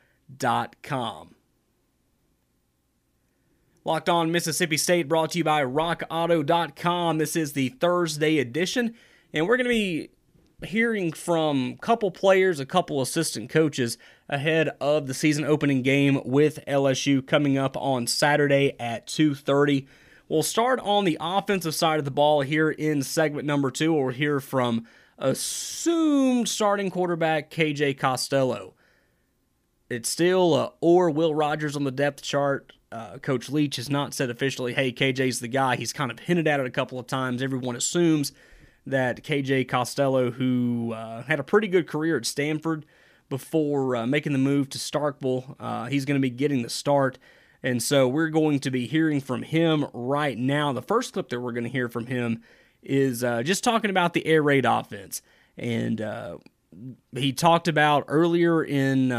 Locked 3.87 4.09
on 4.09 4.33
Mississippi 4.33 4.75
State 4.75 5.07
brought 5.07 5.31
to 5.31 5.37
you 5.37 5.45
by 5.45 5.63
rockauto.com. 5.63 7.19
This 7.19 7.37
is 7.37 7.53
the 7.53 7.69
Thursday 7.69 8.37
edition, 8.37 8.95
and 9.31 9.47
we're 9.47 9.55
going 9.55 9.63
to 9.63 9.69
be 9.69 10.09
hearing 10.61 11.13
from 11.13 11.75
a 11.77 11.81
couple 11.81 12.11
players, 12.11 12.59
a 12.59 12.65
couple 12.65 13.01
assistant 13.01 13.49
coaches 13.49 13.97
ahead 14.27 14.71
of 14.81 15.07
the 15.07 15.13
season 15.13 15.45
opening 15.45 15.83
game 15.83 16.19
with 16.25 16.59
LSU 16.67 17.25
coming 17.25 17.57
up 17.57 17.77
on 17.77 18.07
Saturday 18.07 18.75
at 18.77 19.07
2:30. 19.07 19.87
We'll 20.27 20.43
start 20.43 20.81
on 20.81 21.05
the 21.05 21.17
offensive 21.21 21.73
side 21.73 21.99
of 21.99 22.03
the 22.03 22.11
ball 22.11 22.41
here 22.41 22.69
in 22.69 23.03
segment 23.03 23.47
number 23.47 23.71
two. 23.71 23.93
We'll 23.93 24.09
hear 24.09 24.41
from 24.41 24.85
assumed 25.17 26.49
starting 26.49 26.91
quarterback 26.91 27.49
KJ 27.49 27.97
Costello. 27.97 28.73
It's 29.89 30.09
still 30.09 30.53
uh, 30.53 30.71
or 30.81 31.09
Will 31.09 31.33
Rogers 31.33 31.77
on 31.77 31.85
the 31.85 31.91
depth 31.91 32.21
chart. 32.21 32.73
Uh, 32.91 33.17
Coach 33.17 33.49
Leach 33.49 33.75
has 33.75 33.89
not 33.89 34.13
said 34.13 34.29
officially, 34.29 34.73
hey, 34.73 34.91
KJ's 34.91 35.39
the 35.39 35.47
guy. 35.47 35.75
He's 35.75 35.91
kind 35.91 36.09
of 36.09 36.19
hinted 36.19 36.47
at 36.47 36.59
it 36.59 36.65
a 36.65 36.71
couple 36.71 36.99
of 36.99 37.07
times. 37.07 37.41
Everyone 37.41 37.75
assumes 37.75 38.31
that 38.85 39.23
KJ 39.23 39.67
Costello, 39.67 40.31
who 40.31 40.93
uh, 40.93 41.23
had 41.23 41.39
a 41.39 41.43
pretty 41.43 41.67
good 41.67 41.87
career 41.87 42.17
at 42.17 42.25
Stanford 42.25 42.85
before 43.29 43.97
uh, 43.97 44.07
making 44.07 44.31
the 44.31 44.39
move 44.39 44.69
to 44.69 44.77
Starkville, 44.77 45.55
uh, 45.59 45.87
he's 45.87 46.05
going 46.05 46.19
to 46.19 46.21
be 46.21 46.29
getting 46.29 46.61
the 46.61 46.69
start. 46.69 47.19
And 47.61 47.83
so 47.83 48.07
we're 48.07 48.29
going 48.29 48.59
to 48.61 48.71
be 48.71 48.87
hearing 48.87 49.19
from 49.19 49.43
him 49.43 49.87
right 49.91 50.37
now. 50.37 50.71
The 50.71 50.81
first 50.81 51.11
clip 51.11 51.27
that 51.29 51.41
we're 51.41 51.51
going 51.51 51.65
to 51.65 51.69
hear 51.69 51.89
from 51.89 52.05
him 52.05 52.41
is 52.81 53.23
uh, 53.23 53.43
just 53.43 53.65
talking 53.65 53.89
about 53.89 54.13
the 54.13 54.25
air 54.25 54.41
raid 54.41 54.65
offense. 54.65 55.21
And 55.57 55.99
uh, 55.99 56.37
he 57.13 57.33
talked 57.33 57.67
about 57.67 58.05
earlier 58.07 58.63
in 58.63 59.11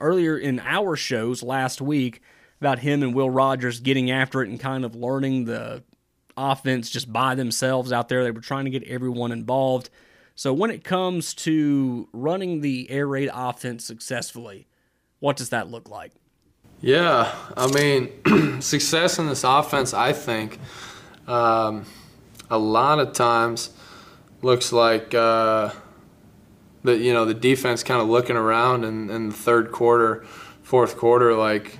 earlier 0.00 0.38
in 0.38 0.60
our 0.60 0.96
shows 0.96 1.42
last 1.42 1.82
week 1.82 2.22
about 2.60 2.80
him 2.80 3.02
and 3.02 3.14
Will 3.14 3.30
Rogers 3.30 3.80
getting 3.80 4.10
after 4.10 4.42
it 4.42 4.48
and 4.48 4.60
kind 4.60 4.84
of 4.84 4.94
learning 4.94 5.46
the 5.46 5.82
offense 6.36 6.90
just 6.90 7.12
by 7.12 7.34
themselves 7.34 7.92
out 7.92 8.08
there. 8.08 8.22
They 8.22 8.30
were 8.30 8.40
trying 8.40 8.66
to 8.66 8.70
get 8.70 8.84
everyone 8.84 9.32
involved. 9.32 9.90
So 10.34 10.52
when 10.52 10.70
it 10.70 10.84
comes 10.84 11.34
to 11.34 12.08
running 12.12 12.60
the 12.60 12.90
air 12.90 13.06
raid 13.06 13.30
offense 13.32 13.84
successfully, 13.84 14.66
what 15.18 15.36
does 15.36 15.50
that 15.50 15.70
look 15.70 15.88
like? 15.88 16.12
Yeah, 16.80 17.34
I 17.56 17.66
mean, 17.66 18.60
success 18.62 19.18
in 19.18 19.26
this 19.26 19.44
offense, 19.44 19.92
I 19.92 20.12
think, 20.12 20.58
um, 21.26 21.84
a 22.50 22.58
lot 22.58 22.98
of 22.98 23.12
times 23.12 23.70
looks 24.40 24.72
like 24.72 25.12
uh, 25.14 25.70
the 26.82 26.96
you 26.96 27.12
know 27.12 27.26
the 27.26 27.34
defense 27.34 27.82
kind 27.82 28.00
of 28.00 28.08
looking 28.08 28.36
around 28.36 28.84
in, 28.84 29.10
in 29.10 29.28
the 29.28 29.34
third 29.34 29.70
quarter, 29.72 30.24
fourth 30.62 30.96
quarter, 30.96 31.34
like 31.34 31.78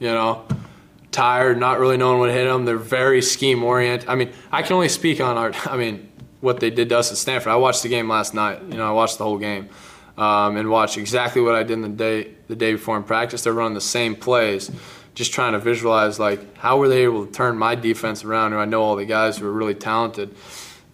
you 0.00 0.08
know 0.08 0.44
tired, 1.12 1.58
not 1.58 1.78
really 1.78 1.96
knowing 1.96 2.18
what 2.18 2.30
hit 2.30 2.44
them. 2.44 2.64
They're 2.64 2.76
very 2.76 3.22
scheme 3.22 3.62
oriented. 3.62 4.08
I 4.08 4.14
mean, 4.14 4.32
I 4.52 4.62
can 4.62 4.74
only 4.74 4.88
speak 4.88 5.20
on 5.20 5.36
our. 5.36 5.52
I 5.66 5.76
mean, 5.76 6.10
what 6.40 6.60
they 6.60 6.70
did 6.70 6.88
to 6.88 6.98
us 6.98 7.10
at 7.10 7.18
Stanford. 7.18 7.52
I 7.52 7.56
watched 7.56 7.82
the 7.82 7.88
game 7.88 8.08
last 8.08 8.34
night. 8.34 8.62
You 8.62 8.76
know, 8.76 8.88
I 8.88 8.92
watched 8.92 9.18
the 9.18 9.24
whole 9.24 9.38
game 9.38 9.68
um, 10.16 10.56
and 10.56 10.70
watched 10.70 10.96
exactly 10.96 11.42
what 11.42 11.54
I 11.54 11.62
did 11.62 11.82
the 11.82 11.88
day 11.88 12.30
the 12.48 12.56
day 12.56 12.72
before 12.72 12.96
in 12.96 13.02
practice. 13.02 13.44
They're 13.44 13.52
running 13.52 13.74
the 13.74 13.80
same 13.80 14.16
plays, 14.16 14.70
just 15.14 15.32
trying 15.32 15.52
to 15.52 15.58
visualize 15.58 16.18
like 16.18 16.56
how 16.56 16.78
were 16.78 16.88
they 16.88 17.02
able 17.04 17.26
to 17.26 17.32
turn 17.32 17.58
my 17.58 17.74
defense 17.74 18.24
around? 18.24 18.52
And 18.52 18.60
I 18.60 18.64
know 18.64 18.82
all 18.82 18.96
the 18.96 19.04
guys 19.04 19.38
who 19.38 19.46
are 19.46 19.52
really 19.52 19.74
talented, 19.74 20.34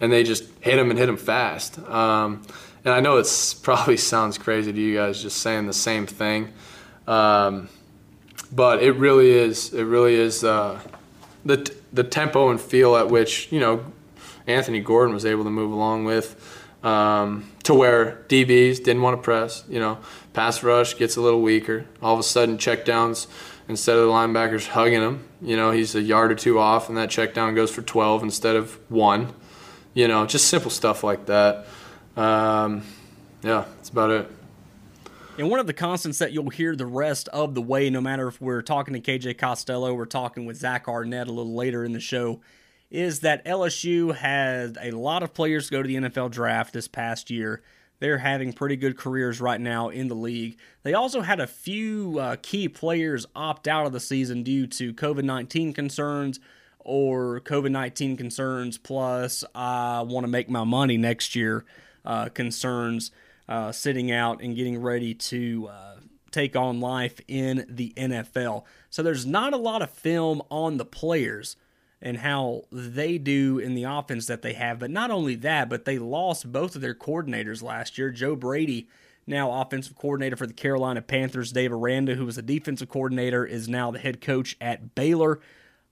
and 0.00 0.12
they 0.12 0.22
just 0.22 0.44
hit 0.60 0.76
them 0.76 0.90
and 0.90 0.98
hit 0.98 1.06
them 1.06 1.16
fast. 1.16 1.78
Um, 1.78 2.42
and 2.84 2.94
I 2.94 3.00
know 3.00 3.18
it 3.18 3.56
probably 3.62 3.96
sounds 3.96 4.38
crazy 4.38 4.72
to 4.72 4.80
you 4.80 4.96
guys 4.96 5.22
just 5.22 5.38
saying 5.38 5.66
the 5.66 5.72
same 5.72 6.06
thing. 6.06 6.52
Um, 7.06 7.68
but 8.52 8.82
it 8.82 8.92
really 8.92 9.30
is. 9.30 9.72
It 9.72 9.84
really 9.84 10.14
is 10.14 10.44
uh, 10.44 10.80
the 11.44 11.70
the 11.92 12.04
tempo 12.04 12.50
and 12.50 12.60
feel 12.60 12.96
at 12.96 13.08
which 13.08 13.50
you 13.50 13.60
know 13.60 13.84
Anthony 14.46 14.80
Gordon 14.80 15.14
was 15.14 15.24
able 15.24 15.44
to 15.44 15.50
move 15.50 15.72
along 15.72 16.04
with. 16.04 16.62
Um, 16.82 17.50
to 17.64 17.74
where 17.74 18.22
DBs 18.28 18.76
didn't 18.76 19.02
want 19.02 19.18
to 19.18 19.22
press, 19.22 19.64
you 19.68 19.80
know, 19.80 19.98
pass 20.34 20.62
rush 20.62 20.96
gets 20.96 21.16
a 21.16 21.20
little 21.20 21.42
weaker. 21.42 21.84
All 22.00 22.14
of 22.14 22.20
a 22.20 22.22
sudden, 22.22 22.58
checkdowns 22.58 23.26
instead 23.68 23.96
of 23.96 24.06
the 24.06 24.12
linebackers 24.12 24.68
hugging 24.68 25.00
him, 25.00 25.24
you 25.42 25.56
know, 25.56 25.72
he's 25.72 25.96
a 25.96 26.02
yard 26.02 26.30
or 26.30 26.36
two 26.36 26.60
off, 26.60 26.88
and 26.88 26.96
that 26.96 27.10
check 27.10 27.34
down 27.34 27.56
goes 27.56 27.72
for 27.72 27.82
12 27.82 28.22
instead 28.22 28.54
of 28.54 28.78
one. 28.88 29.32
You 29.94 30.06
know, 30.06 30.26
just 30.26 30.48
simple 30.48 30.70
stuff 30.70 31.02
like 31.02 31.26
that. 31.26 31.66
Um, 32.16 32.82
yeah, 33.42 33.64
that's 33.76 33.88
about 33.88 34.10
it. 34.10 34.30
And 35.38 35.50
one 35.50 35.60
of 35.60 35.66
the 35.66 35.74
constants 35.74 36.18
that 36.20 36.32
you'll 36.32 36.48
hear 36.48 36.74
the 36.74 36.86
rest 36.86 37.28
of 37.28 37.54
the 37.54 37.60
way, 37.60 37.90
no 37.90 38.00
matter 38.00 38.26
if 38.26 38.40
we're 38.40 38.62
talking 38.62 38.94
to 38.94 39.00
KJ 39.00 39.36
Costello, 39.36 39.92
we're 39.92 40.06
talking 40.06 40.46
with 40.46 40.56
Zach 40.56 40.88
Arnett 40.88 41.28
a 41.28 41.32
little 41.32 41.54
later 41.54 41.84
in 41.84 41.92
the 41.92 42.00
show, 42.00 42.40
is 42.90 43.20
that 43.20 43.44
LSU 43.44 44.14
had 44.14 44.78
a 44.80 44.92
lot 44.92 45.22
of 45.22 45.34
players 45.34 45.68
go 45.68 45.82
to 45.82 45.86
the 45.86 45.96
NFL 45.96 46.30
draft 46.30 46.72
this 46.72 46.88
past 46.88 47.30
year. 47.30 47.62
They're 47.98 48.16
having 48.16 48.54
pretty 48.54 48.76
good 48.76 48.96
careers 48.96 49.38
right 49.38 49.60
now 49.60 49.90
in 49.90 50.08
the 50.08 50.14
league. 50.14 50.56
They 50.84 50.94
also 50.94 51.20
had 51.20 51.38
a 51.38 51.46
few 51.46 52.18
uh, 52.18 52.36
key 52.40 52.70
players 52.70 53.26
opt 53.36 53.68
out 53.68 53.84
of 53.84 53.92
the 53.92 54.00
season 54.00 54.42
due 54.42 54.66
to 54.68 54.94
COVID 54.94 55.24
19 55.24 55.74
concerns 55.74 56.40
or 56.78 57.40
COVID 57.40 57.72
19 57.72 58.16
concerns, 58.16 58.78
plus 58.78 59.44
I 59.54 60.00
want 60.00 60.24
to 60.24 60.28
make 60.28 60.48
my 60.48 60.64
money 60.64 60.96
next 60.96 61.36
year 61.36 61.66
uh, 62.06 62.30
concerns 62.30 63.10
uh, 63.48 63.72
sitting 63.72 64.10
out 64.10 64.42
and 64.42 64.56
getting 64.56 64.80
ready 64.80 65.14
to 65.14 65.68
uh, 65.70 65.96
take 66.30 66.56
on 66.56 66.80
life 66.80 67.20
in 67.28 67.64
the 67.68 67.92
NFL. 67.96 68.64
So 68.90 69.02
there's 69.02 69.26
not 69.26 69.52
a 69.52 69.58
lot 69.58 69.82
of 69.82 69.90
film 69.90 70.42
on 70.50 70.76
the 70.76 70.84
players 70.84 71.56
and 72.02 72.18
how 72.18 72.62
they 72.70 73.18
do 73.18 73.58
in 73.58 73.74
the 73.74 73.84
offense 73.84 74.26
that 74.26 74.42
they 74.42 74.52
have. 74.52 74.78
But 74.78 74.90
not 74.90 75.10
only 75.10 75.34
that, 75.36 75.68
but 75.68 75.84
they 75.84 75.98
lost 75.98 76.50
both 76.52 76.74
of 76.74 76.82
their 76.82 76.94
coordinators 76.94 77.62
last 77.62 77.96
year. 77.96 78.10
Joe 78.10 78.36
Brady, 78.36 78.88
now 79.26 79.60
offensive 79.62 79.96
coordinator 79.96 80.36
for 80.36 80.46
the 80.46 80.52
Carolina 80.52 81.00
Panthers. 81.00 81.52
Dave 81.52 81.72
Aranda, 81.72 82.14
who 82.14 82.26
was 82.26 82.36
the 82.36 82.42
defensive 82.42 82.88
coordinator, 82.88 83.44
is 83.44 83.68
now 83.68 83.90
the 83.90 83.98
head 83.98 84.20
coach 84.20 84.56
at 84.60 84.94
Baylor. 84.94 85.40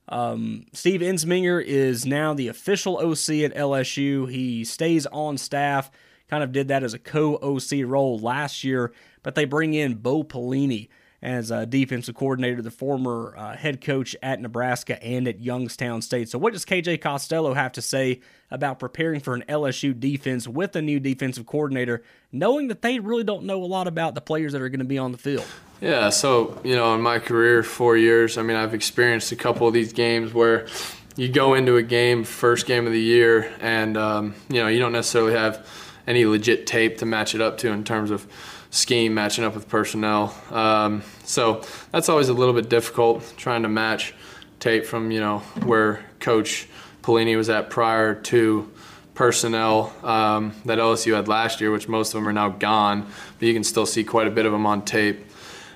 Um, 0.07 0.67
Steve 0.73 1.01
Ensminger 1.01 1.63
is 1.63 2.05
now 2.05 2.33
the 2.35 2.47
official 2.47 2.97
OC 2.97 3.43
at 3.43 3.55
LSU. 3.55 4.29
He 4.29 4.63
stays 4.63 5.07
on 5.07 5.37
staff 5.37 5.89
kind 6.29 6.43
of 6.43 6.51
did 6.51 6.67
that 6.69 6.83
as 6.83 6.93
a 6.93 6.99
co 6.99 7.35
OC 7.37 7.85
role 7.85 8.19
last 8.19 8.63
year, 8.63 8.93
but 9.23 9.35
they 9.35 9.45
bring 9.45 9.73
in 9.73 9.95
Bo 9.95 10.23
Pelini 10.23 10.89
as 11.25 11.49
a 11.49 11.65
defensive 11.65 12.13
coordinator, 12.13 12.61
the 12.61 12.69
former 12.69 13.33
uh, 13.35 13.55
head 13.57 13.81
coach 13.81 14.15
at 14.21 14.39
Nebraska 14.39 15.01
and 15.03 15.27
at 15.27 15.39
Youngstown 15.39 16.03
State. 16.03 16.29
So, 16.29 16.37
what 16.37 16.53
does 16.53 16.65
KJ 16.65 17.01
Costello 17.01 17.55
have 17.55 17.71
to 17.73 17.81
say 17.81 18.21
about 18.51 18.77
preparing 18.77 19.19
for 19.19 19.33
an 19.33 19.43
LSU 19.49 19.99
defense 19.99 20.47
with 20.47 20.75
a 20.75 20.83
new 20.83 20.99
defensive 20.99 21.47
coordinator, 21.47 22.03
knowing 22.31 22.67
that 22.67 22.83
they 22.83 22.99
really 22.99 23.23
don't 23.23 23.45
know 23.45 23.63
a 23.63 23.65
lot 23.65 23.87
about 23.87 24.13
the 24.13 24.21
players 24.21 24.51
that 24.53 24.61
are 24.61 24.69
going 24.69 24.79
to 24.79 24.85
be 24.85 24.99
on 24.99 25.11
the 25.11 25.17
field? 25.17 25.45
Yeah, 25.81 26.09
so, 26.09 26.61
you 26.63 26.75
know, 26.75 26.93
in 26.93 27.01
my 27.01 27.19
career, 27.19 27.63
four 27.63 27.97
years, 27.97 28.37
I 28.37 28.43
mean, 28.43 28.55
I've 28.55 28.73
experienced 28.73 29.31
a 29.31 29.35
couple 29.35 29.67
of 29.67 29.73
these 29.73 29.93
games 29.93 30.33
where 30.33 30.67
you 31.15 31.27
go 31.27 31.55
into 31.55 31.77
a 31.77 31.83
game, 31.83 32.23
first 32.23 32.65
game 32.65 32.85
of 32.85 32.93
the 32.93 33.01
year, 33.01 33.51
and, 33.61 33.97
um, 33.97 34.35
you 34.47 34.61
know, 34.61 34.67
you 34.67 34.79
don't 34.79 34.91
necessarily 34.91 35.33
have 35.33 35.67
any 36.07 36.25
legit 36.25 36.67
tape 36.67 36.97
to 36.99 37.05
match 37.05 37.35
it 37.35 37.41
up 37.41 37.57
to 37.59 37.71
in 37.71 37.83
terms 37.83 38.11
of 38.11 38.27
scheme 38.69 39.13
matching 39.13 39.43
up 39.43 39.55
with 39.55 39.69
personnel. 39.69 40.35
Um, 40.51 41.01
so 41.23 41.63
that's 41.91 42.09
always 42.09 42.29
a 42.29 42.33
little 42.33 42.53
bit 42.53 42.69
difficult 42.69 43.33
trying 43.37 43.63
to 43.63 43.69
match 43.69 44.13
tape 44.59 44.85
from 44.85 45.11
you 45.11 45.19
know 45.19 45.39
where 45.63 46.05
Coach 46.19 46.67
Pelini 47.01 47.37
was 47.37 47.49
at 47.49 47.69
prior 47.69 48.15
to 48.15 48.71
personnel 49.13 49.93
um, 50.03 50.53
that 50.65 50.77
LSU 50.77 51.15
had 51.15 51.27
last 51.27 51.61
year, 51.61 51.71
which 51.71 51.87
most 51.87 52.13
of 52.13 52.19
them 52.19 52.27
are 52.27 52.33
now 52.33 52.49
gone, 52.49 53.07
but 53.39 53.47
you 53.47 53.53
can 53.53 53.63
still 53.63 53.85
see 53.85 54.03
quite 54.03 54.27
a 54.27 54.31
bit 54.31 54.45
of 54.45 54.51
them 54.51 54.65
on 54.65 54.83
tape. 54.83 55.25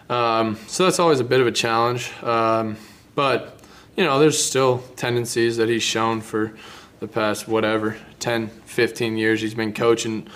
Um, 0.10 0.58
so 0.68 0.84
that's 0.84 1.00
always 1.00 1.20
a 1.20 1.24
bit 1.24 1.40
of 1.40 1.48
a 1.48 1.52
challenge. 1.52 2.12
Um, 2.22 2.78
but 3.16 3.60
you 3.96 4.04
know, 4.04 4.20
there's 4.20 4.42
still 4.42 4.80
tendencies 4.96 5.58
that 5.58 5.70
he's 5.70 5.84
shown 5.84 6.22
for 6.22 6.54
the 7.00 7.08
past 7.08 7.48
whatever 7.48 7.98
10, 8.20 8.48
15 8.48 9.18
years 9.18 9.41
he's 9.41 9.53
been 9.53 9.74
coaching, 9.74 10.27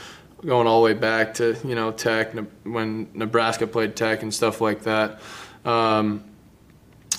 going 0.46 0.68
all 0.68 0.82
the 0.82 0.86
way 0.86 0.94
back 0.94 1.34
to 1.36 1.58
you 1.64 1.76
know 1.76 1.92
Tech 1.92 2.34
when 2.64 3.10
Nebraska 3.14 3.68
played 3.68 3.96
Tech 3.96 4.24
and 4.24 4.34
stuff 4.34 4.62
like 4.62 4.84
that. 4.84 5.20
Um, 5.66 6.24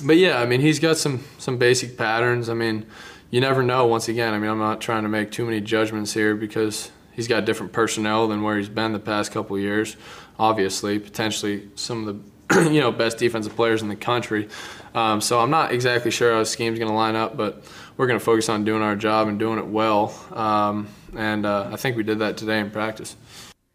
but 0.03 0.17
yeah, 0.17 0.41
I 0.41 0.47
mean 0.47 0.61
he's 0.61 0.79
got 0.79 0.97
some 0.97 1.25
some 1.39 1.59
basic 1.59 1.97
patterns. 1.97 2.49
I 2.49 2.55
mean, 2.55 2.87
you 3.31 3.41
never 3.41 3.63
know. 3.63 3.87
Once 3.87 4.09
again, 4.09 4.35
I 4.35 4.39
mean 4.39 4.51
I'm 4.51 4.59
not 4.59 4.81
trying 4.81 5.05
to 5.05 5.09
make 5.09 5.31
too 5.31 5.45
many 5.45 5.61
judgments 5.61 6.13
here 6.13 6.35
because 6.35 6.91
he's 7.13 7.29
got 7.29 7.45
different 7.45 7.73
personnel 7.73 8.29
than 8.29 8.43
where 8.43 8.57
he's 8.57 8.69
been 8.69 8.93
the 8.93 8.99
past 8.99 9.33
couple 9.33 9.59
years. 9.59 9.97
Obviously, 10.39 10.99
potentially 10.99 11.69
some 11.75 12.09
of 12.09 12.17
the 12.49 12.71
you 12.73 12.81
know 12.81 12.93
best 12.93 13.19
defensive 13.19 13.55
players 13.57 13.83
in 13.83 13.89
the 13.89 13.97
country. 13.97 14.49
Um, 14.95 15.21
so 15.21 15.41
I'm 15.41 15.51
not 15.51 15.73
exactly 15.73 16.11
sure 16.11 16.33
how 16.33 16.39
his 16.41 16.51
scheme's 16.51 16.79
going 16.79 16.91
to 16.91 16.95
line 16.95 17.17
up, 17.17 17.37
but 17.37 17.65
we're 17.97 18.07
going 18.07 18.19
to 18.19 18.25
focus 18.25 18.49
on 18.49 18.65
doing 18.65 18.83
our 18.83 18.97
job 18.97 19.29
and 19.29 19.39
doing 19.39 19.59
it 19.59 19.67
well. 19.67 20.15
Um, 20.33 20.89
and 21.17 21.47
uh, 21.47 21.71
I 21.73 21.77
think 21.77 21.97
we 21.97 22.03
did 22.03 22.19
that 22.19 22.37
today 22.37 22.59
in 22.59 22.71
practice. 22.71 23.17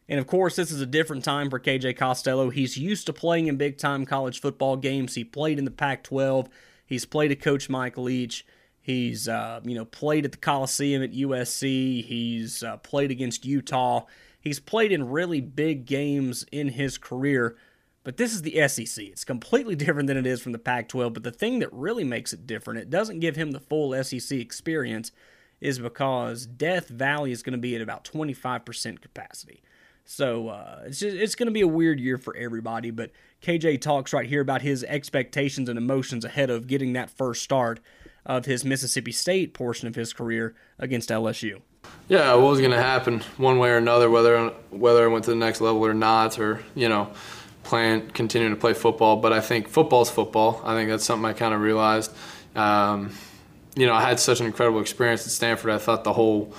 And 0.07 0.19
of 0.19 0.27
course, 0.27 0.55
this 0.55 0.71
is 0.71 0.81
a 0.81 0.85
different 0.85 1.23
time 1.23 1.49
for 1.49 1.59
KJ 1.59 1.95
Costello. 1.95 2.49
He's 2.49 2.77
used 2.77 3.05
to 3.05 3.13
playing 3.13 3.47
in 3.47 3.57
big 3.57 3.77
time 3.77 4.05
college 4.05 4.41
football 4.41 4.75
games. 4.75 5.15
He 5.15 5.23
played 5.23 5.59
in 5.59 5.65
the 5.65 5.71
Pac 5.71 6.03
12, 6.03 6.49
he's 6.85 7.05
played 7.05 7.31
at 7.31 7.41
Coach 7.41 7.69
Mike 7.69 7.97
Leach. 7.97 8.45
He's 8.81 9.27
uh, 9.27 9.59
you 9.63 9.75
know 9.75 9.85
played 9.85 10.25
at 10.25 10.31
the 10.31 10.37
Coliseum 10.39 11.03
at 11.03 11.11
USC. 11.11 12.03
He's 12.03 12.63
uh, 12.63 12.77
played 12.77 13.11
against 13.11 13.45
Utah. 13.45 14.05
He's 14.41 14.59
played 14.59 14.91
in 14.91 15.09
really 15.09 15.41
big 15.41 15.85
games 15.85 16.43
in 16.51 16.69
his 16.69 16.97
career. 16.97 17.55
But 18.09 18.17
this 18.17 18.33
is 18.33 18.41
the 18.41 18.67
SEC. 18.67 19.05
It's 19.05 19.23
completely 19.23 19.75
different 19.85 20.07
than 20.07 20.17
it 20.17 20.25
is 20.25 20.41
from 20.41 20.51
the 20.51 20.57
Pac 20.57 20.89
12. 20.89 21.13
But 21.13 21.21
the 21.21 21.29
thing 21.29 21.59
that 21.59 21.71
really 21.71 22.03
makes 22.03 22.33
it 22.33 22.47
different, 22.47 22.79
it 22.79 22.89
doesn't 22.89 23.19
give 23.19 23.35
him 23.35 23.51
the 23.51 23.59
full 23.59 23.93
SEC 24.03 24.35
experience, 24.39 25.11
is 25.61 25.77
because 25.77 26.47
Death 26.47 26.87
Valley 26.87 27.31
is 27.31 27.43
going 27.43 27.51
to 27.51 27.59
be 27.59 27.75
at 27.75 27.83
about 27.83 28.03
25% 28.03 28.99
capacity. 28.99 29.61
So 30.05 30.47
uh, 30.47 30.85
it's 30.87 31.01
just, 31.01 31.15
it's 31.15 31.35
going 31.35 31.49
to 31.49 31.53
be 31.53 31.61
a 31.61 31.67
weird 31.67 31.99
year 31.99 32.17
for 32.17 32.35
everybody. 32.35 32.89
But 32.89 33.11
KJ 33.43 33.79
talks 33.79 34.11
right 34.11 34.27
here 34.27 34.41
about 34.41 34.63
his 34.63 34.83
expectations 34.85 35.69
and 35.69 35.77
emotions 35.77 36.25
ahead 36.25 36.49
of 36.49 36.65
getting 36.65 36.93
that 36.93 37.11
first 37.11 37.43
start 37.43 37.79
of 38.25 38.45
his 38.45 38.65
Mississippi 38.65 39.11
State 39.11 39.53
portion 39.53 39.87
of 39.87 39.93
his 39.93 40.13
career 40.13 40.55
against 40.79 41.09
LSU. 41.09 41.61
Yeah, 42.07 42.33
what 42.33 42.49
was 42.49 42.59
going 42.59 42.71
to 42.71 42.81
happen 42.81 43.19
one 43.37 43.59
way 43.59 43.69
or 43.69 43.77
another, 43.77 44.09
whether 44.09 44.47
whether 44.71 45.03
I 45.03 45.07
went 45.07 45.25
to 45.25 45.31
the 45.31 45.37
next 45.37 45.61
level 45.61 45.85
or 45.85 45.93
not, 45.93 46.39
or 46.39 46.61
you 46.75 46.89
know 46.89 47.11
playing, 47.69 48.09
continuing 48.09 48.53
to 48.53 48.59
play 48.59 48.73
football. 48.73 49.17
But 49.17 49.31
I 49.31 49.41
think 49.41 49.69
football's 49.69 50.09
football. 50.09 50.59
I 50.65 50.73
think 50.73 50.89
that's 50.89 51.05
something 51.05 51.25
I 51.25 51.33
kind 51.33 51.53
of 51.53 51.61
realized. 51.61 52.11
Um, 52.55 53.11
you 53.75 53.85
know, 53.85 53.93
I 53.93 54.01
had 54.01 54.19
such 54.19 54.39
an 54.39 54.47
incredible 54.47 54.81
experience 54.81 55.25
at 55.25 55.31
Stanford. 55.31 55.71
I 55.71 55.77
thought 55.77 56.03
the 56.03 56.11
whole, 56.11 56.51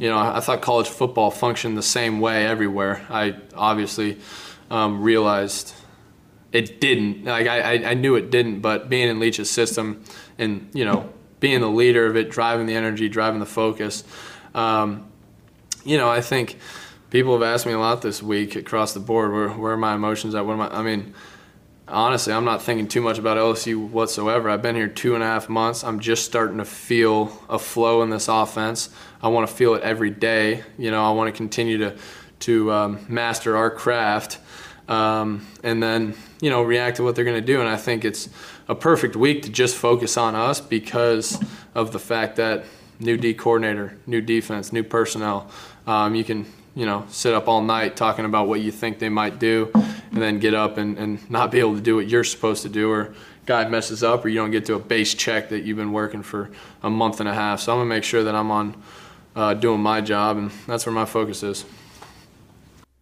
you 0.00 0.10
know, 0.10 0.18
I 0.18 0.40
thought 0.40 0.60
college 0.60 0.88
football 0.88 1.30
functioned 1.30 1.78
the 1.78 1.82
same 1.82 2.20
way 2.20 2.44
everywhere. 2.44 3.06
I 3.08 3.36
obviously 3.54 4.18
um, 4.68 5.02
realized 5.02 5.72
it 6.52 6.80
didn't. 6.80 7.24
Like 7.24 7.46
I, 7.46 7.90
I 7.90 7.94
knew 7.94 8.16
it 8.16 8.30
didn't, 8.30 8.60
but 8.60 8.88
being 8.88 9.08
in 9.08 9.20
Leach's 9.20 9.48
system 9.48 10.02
and 10.36 10.68
you 10.74 10.84
know 10.84 11.08
being 11.38 11.60
the 11.60 11.70
leader 11.70 12.06
of 12.06 12.16
it, 12.16 12.28
driving 12.28 12.66
the 12.66 12.74
energy, 12.74 13.08
driving 13.08 13.38
the 13.38 13.46
focus. 13.46 14.02
Um, 14.54 15.06
you 15.84 15.96
know, 15.96 16.10
I 16.10 16.20
think 16.20 16.58
people 17.16 17.32
have 17.32 17.42
asked 17.42 17.64
me 17.64 17.72
a 17.72 17.78
lot 17.78 18.02
this 18.02 18.22
week 18.22 18.56
across 18.56 18.92
the 18.92 19.00
board. 19.00 19.32
Where 19.32 19.48
where 19.48 19.72
are 19.72 19.76
my 19.78 19.94
emotions 19.94 20.34
at? 20.34 20.44
What 20.44 20.52
am 20.52 20.60
I? 20.60 20.68
I 20.68 20.82
mean, 20.82 21.14
honestly, 21.88 22.30
I'm 22.30 22.44
not 22.44 22.60
thinking 22.60 22.88
too 22.88 23.00
much 23.00 23.18
about 23.18 23.38
LSU 23.38 23.88
whatsoever. 23.88 24.50
I've 24.50 24.60
been 24.60 24.76
here 24.76 24.86
two 24.86 25.14
and 25.14 25.24
a 25.24 25.26
half 25.26 25.48
months. 25.48 25.82
I'm 25.82 25.98
just 25.98 26.26
starting 26.26 26.58
to 26.58 26.66
feel 26.66 27.42
a 27.48 27.58
flow 27.58 28.02
in 28.02 28.10
this 28.10 28.28
offense. 28.28 28.90
I 29.22 29.28
want 29.28 29.48
to 29.48 29.54
feel 29.54 29.74
it 29.76 29.82
every 29.82 30.10
day. 30.10 30.62
You 30.76 30.90
know, 30.90 31.02
I 31.02 31.10
want 31.12 31.32
to 31.32 31.36
continue 31.36 31.78
to 31.78 31.96
to 32.40 32.70
um, 32.70 33.06
master 33.08 33.56
our 33.56 33.70
craft, 33.70 34.38
um, 34.86 35.46
and 35.62 35.82
then 35.82 36.14
you 36.42 36.50
know 36.50 36.62
react 36.62 36.98
to 36.98 37.02
what 37.02 37.16
they're 37.16 37.24
going 37.24 37.40
to 37.40 37.46
do. 37.46 37.60
And 37.60 37.68
I 37.68 37.78
think 37.78 38.04
it's 38.04 38.28
a 38.68 38.74
perfect 38.74 39.16
week 39.16 39.44
to 39.44 39.48
just 39.48 39.74
focus 39.74 40.18
on 40.18 40.34
us 40.34 40.60
because 40.60 41.42
of 41.74 41.92
the 41.92 41.98
fact 41.98 42.36
that 42.36 42.66
new 43.00 43.16
D 43.16 43.32
coordinator, 43.32 43.96
new 44.06 44.20
defense, 44.20 44.70
new 44.70 44.82
personnel. 44.82 45.50
Um, 45.86 46.14
you 46.14 46.22
can 46.24 46.44
you 46.76 46.86
know 46.86 47.04
sit 47.08 47.34
up 47.34 47.48
all 47.48 47.62
night 47.62 47.96
talking 47.96 48.24
about 48.24 48.46
what 48.46 48.60
you 48.60 48.70
think 48.70 49.00
they 49.00 49.08
might 49.08 49.40
do, 49.40 49.72
and 49.74 50.22
then 50.22 50.38
get 50.38 50.54
up 50.54 50.76
and, 50.76 50.96
and 50.98 51.28
not 51.28 51.50
be 51.50 51.58
able 51.58 51.74
to 51.74 51.80
do 51.80 51.96
what 51.96 52.06
you're 52.06 52.22
supposed 52.22 52.62
to 52.62 52.68
do, 52.68 52.88
or 52.88 53.14
guy 53.46 53.66
messes 53.68 54.04
up, 54.04 54.24
or 54.24 54.28
you 54.28 54.38
don't 54.38 54.52
get 54.52 54.66
to 54.66 54.74
a 54.74 54.78
base 54.78 55.14
check 55.14 55.48
that 55.48 55.64
you've 55.64 55.78
been 55.78 55.92
working 55.92 56.22
for 56.22 56.50
a 56.84 56.90
month 56.90 57.18
and 57.18 57.28
a 57.28 57.34
half. 57.34 57.58
So 57.58 57.72
I'm 57.72 57.78
gonna 57.78 57.88
make 57.88 58.04
sure 58.04 58.22
that 58.22 58.34
I'm 58.34 58.50
on 58.52 58.80
uh, 59.34 59.54
doing 59.54 59.80
my 59.80 60.00
job, 60.00 60.36
and 60.36 60.52
that's 60.66 60.86
where 60.86 60.94
my 60.94 61.06
focus 61.06 61.42
is. 61.42 61.64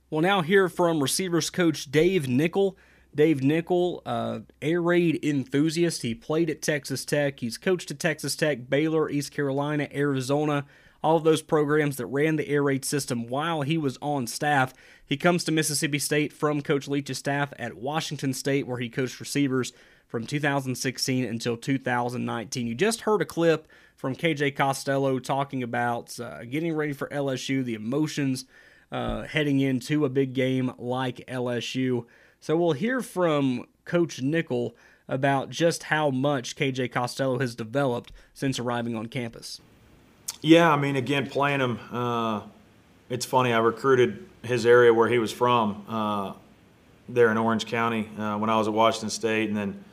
We'll 0.09 0.23
now 0.23 0.43
hear 0.43 0.69
from 0.69 1.03
receivers 1.03 1.51
coach 1.51 1.91
Dave 1.91 2.29
Nichol. 2.29 2.79
Dave 3.15 3.43
Nichol, 3.43 4.03
uh, 4.05 4.41
air 4.61 4.83
raid 4.83 5.25
enthusiast. 5.25 6.03
He 6.03 6.15
played 6.15 6.51
at 6.51 6.63
Texas 6.63 7.05
Tech. 7.05 7.39
He's 7.39 7.57
coached 7.57 7.91
at 7.93 8.01
Texas 8.01 8.35
Tech, 8.35 8.69
Baylor, 8.69 9.09
East 9.09 9.33
Carolina, 9.33 9.89
Arizona, 9.95 10.65
all 11.05 11.17
of 11.17 11.25
those 11.25 11.43
programs 11.43 11.97
that 11.97 12.07
ran 12.07 12.37
the 12.37 12.49
air 12.49 12.63
raid 12.63 12.83
system 12.83 13.29
while 13.29 13.61
he 13.61 13.77
was 13.77 13.99
on 14.01 14.27
staff. 14.27 14.73
He 15.07 15.19
comes 15.19 15.45
to 15.45 15.53
Mississippi 15.53 15.99
State 15.99 16.33
from 16.33 16.63
Coach 16.63 16.89
Leach's 16.89 17.19
staff 17.19 17.53
at 17.59 17.77
Washington 17.77 18.33
State, 18.33 18.67
where 18.67 18.79
he 18.79 18.89
coached 18.89 19.21
receivers 19.21 19.75
from 20.09 20.27
2016 20.27 21.25
until 21.27 21.59
2019. 21.59 22.67
You 22.67 22.75
just 22.75 23.03
heard 23.03 23.21
a 23.21 23.27
clip 23.27 23.69
from 23.95 24.17
KJ 24.17 24.57
Costello 24.57 25.19
talking 25.19 25.63
about 25.63 26.19
uh, 26.19 26.43
getting 26.45 26.75
ready 26.75 26.95
for 26.95 27.09
LSU, 27.09 27.63
the 27.63 27.75
emotions 27.75 28.47
uh, 28.91 29.25
heading 29.25 29.61
into 29.61 30.07
a 30.07 30.09
big 30.09 30.33
game 30.33 30.73
like 30.79 31.17
LSU. 31.29 32.07
So 32.41 32.57
we'll 32.57 32.73
hear 32.73 33.03
from 33.03 33.67
Coach 33.85 34.23
Nichol 34.23 34.75
about 35.07 35.51
just 35.51 35.85
how 35.85 36.09
much 36.09 36.57
KJ 36.57 36.91
Costello 36.93 37.41
has 37.41 37.55
developed 37.55 38.11
since 38.33 38.59
arriving 38.59 38.97
on 38.97 39.09
campus. 39.09 39.61
Yeah, 40.45 40.71
I 40.71 40.77
mean, 40.77 40.97
again, 40.97 41.27
playing 41.27 41.61
him, 41.61 41.81
uh, 41.91 42.43
it's 43.09 43.25
funny. 43.25 43.55
I 43.55 43.61
recruited 43.61 44.27
his 44.43 44.67
area 44.67 44.93
where 44.93 45.09
he 45.09 45.19
was 45.19 45.33
from 45.33 45.87
uh, 45.89 46.35
there 47.09 47.31
in 47.31 47.39
Orange 47.39 47.65
County 47.65 48.11
uh, 48.19 48.37
when 48.37 48.51
I 48.51 48.59
was 48.59 48.69
at 48.69 48.75
Washington 48.75 49.09
State, 49.09 49.49
and 49.49 49.57
then 49.57 49.85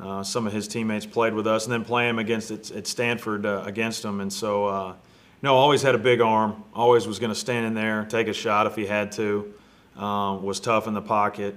uh, 0.00 0.22
some 0.22 0.46
of 0.46 0.54
his 0.54 0.66
teammates 0.66 1.04
played 1.04 1.34
with 1.34 1.46
us, 1.46 1.64
and 1.64 1.72
then 1.74 1.84
playing 1.84 2.08
him 2.08 2.18
against 2.18 2.50
at, 2.50 2.86
Stanford 2.86 3.44
uh, 3.44 3.64
against 3.66 4.02
him, 4.02 4.22
and 4.22 4.32
so 4.32 4.64
uh, 4.64 4.94
no, 5.42 5.54
always 5.54 5.82
had 5.82 5.94
a 5.94 5.98
big 5.98 6.22
arm. 6.22 6.64
Always 6.74 7.06
was 7.06 7.18
going 7.18 7.32
to 7.32 7.38
stand 7.38 7.66
in 7.66 7.74
there, 7.74 8.06
take 8.08 8.28
a 8.28 8.32
shot 8.32 8.66
if 8.66 8.76
he 8.76 8.86
had 8.86 9.12
to. 9.12 9.52
Um, 9.94 10.42
was 10.42 10.58
tough 10.58 10.86
in 10.86 10.94
the 10.94 11.02
pocket, 11.02 11.54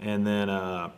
and 0.00 0.26
then 0.26 0.50
I 0.50 0.90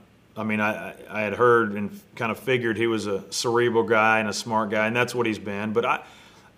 mean 0.42 0.62
I, 0.62 0.94
I 1.10 1.20
had 1.20 1.34
heard 1.34 1.72
and 1.72 2.00
kind 2.16 2.32
of 2.32 2.38
figured 2.38 2.78
he 2.78 2.86
was 2.86 3.06
a 3.06 3.30
cerebral 3.30 3.82
guy 3.84 4.20
and 4.20 4.28
a 4.30 4.32
smart 4.32 4.70
guy, 4.70 4.86
and 4.86 4.96
that's 4.96 5.14
what 5.14 5.26
he's 5.26 5.38
been. 5.38 5.74
But 5.74 5.84
I, 5.84 6.02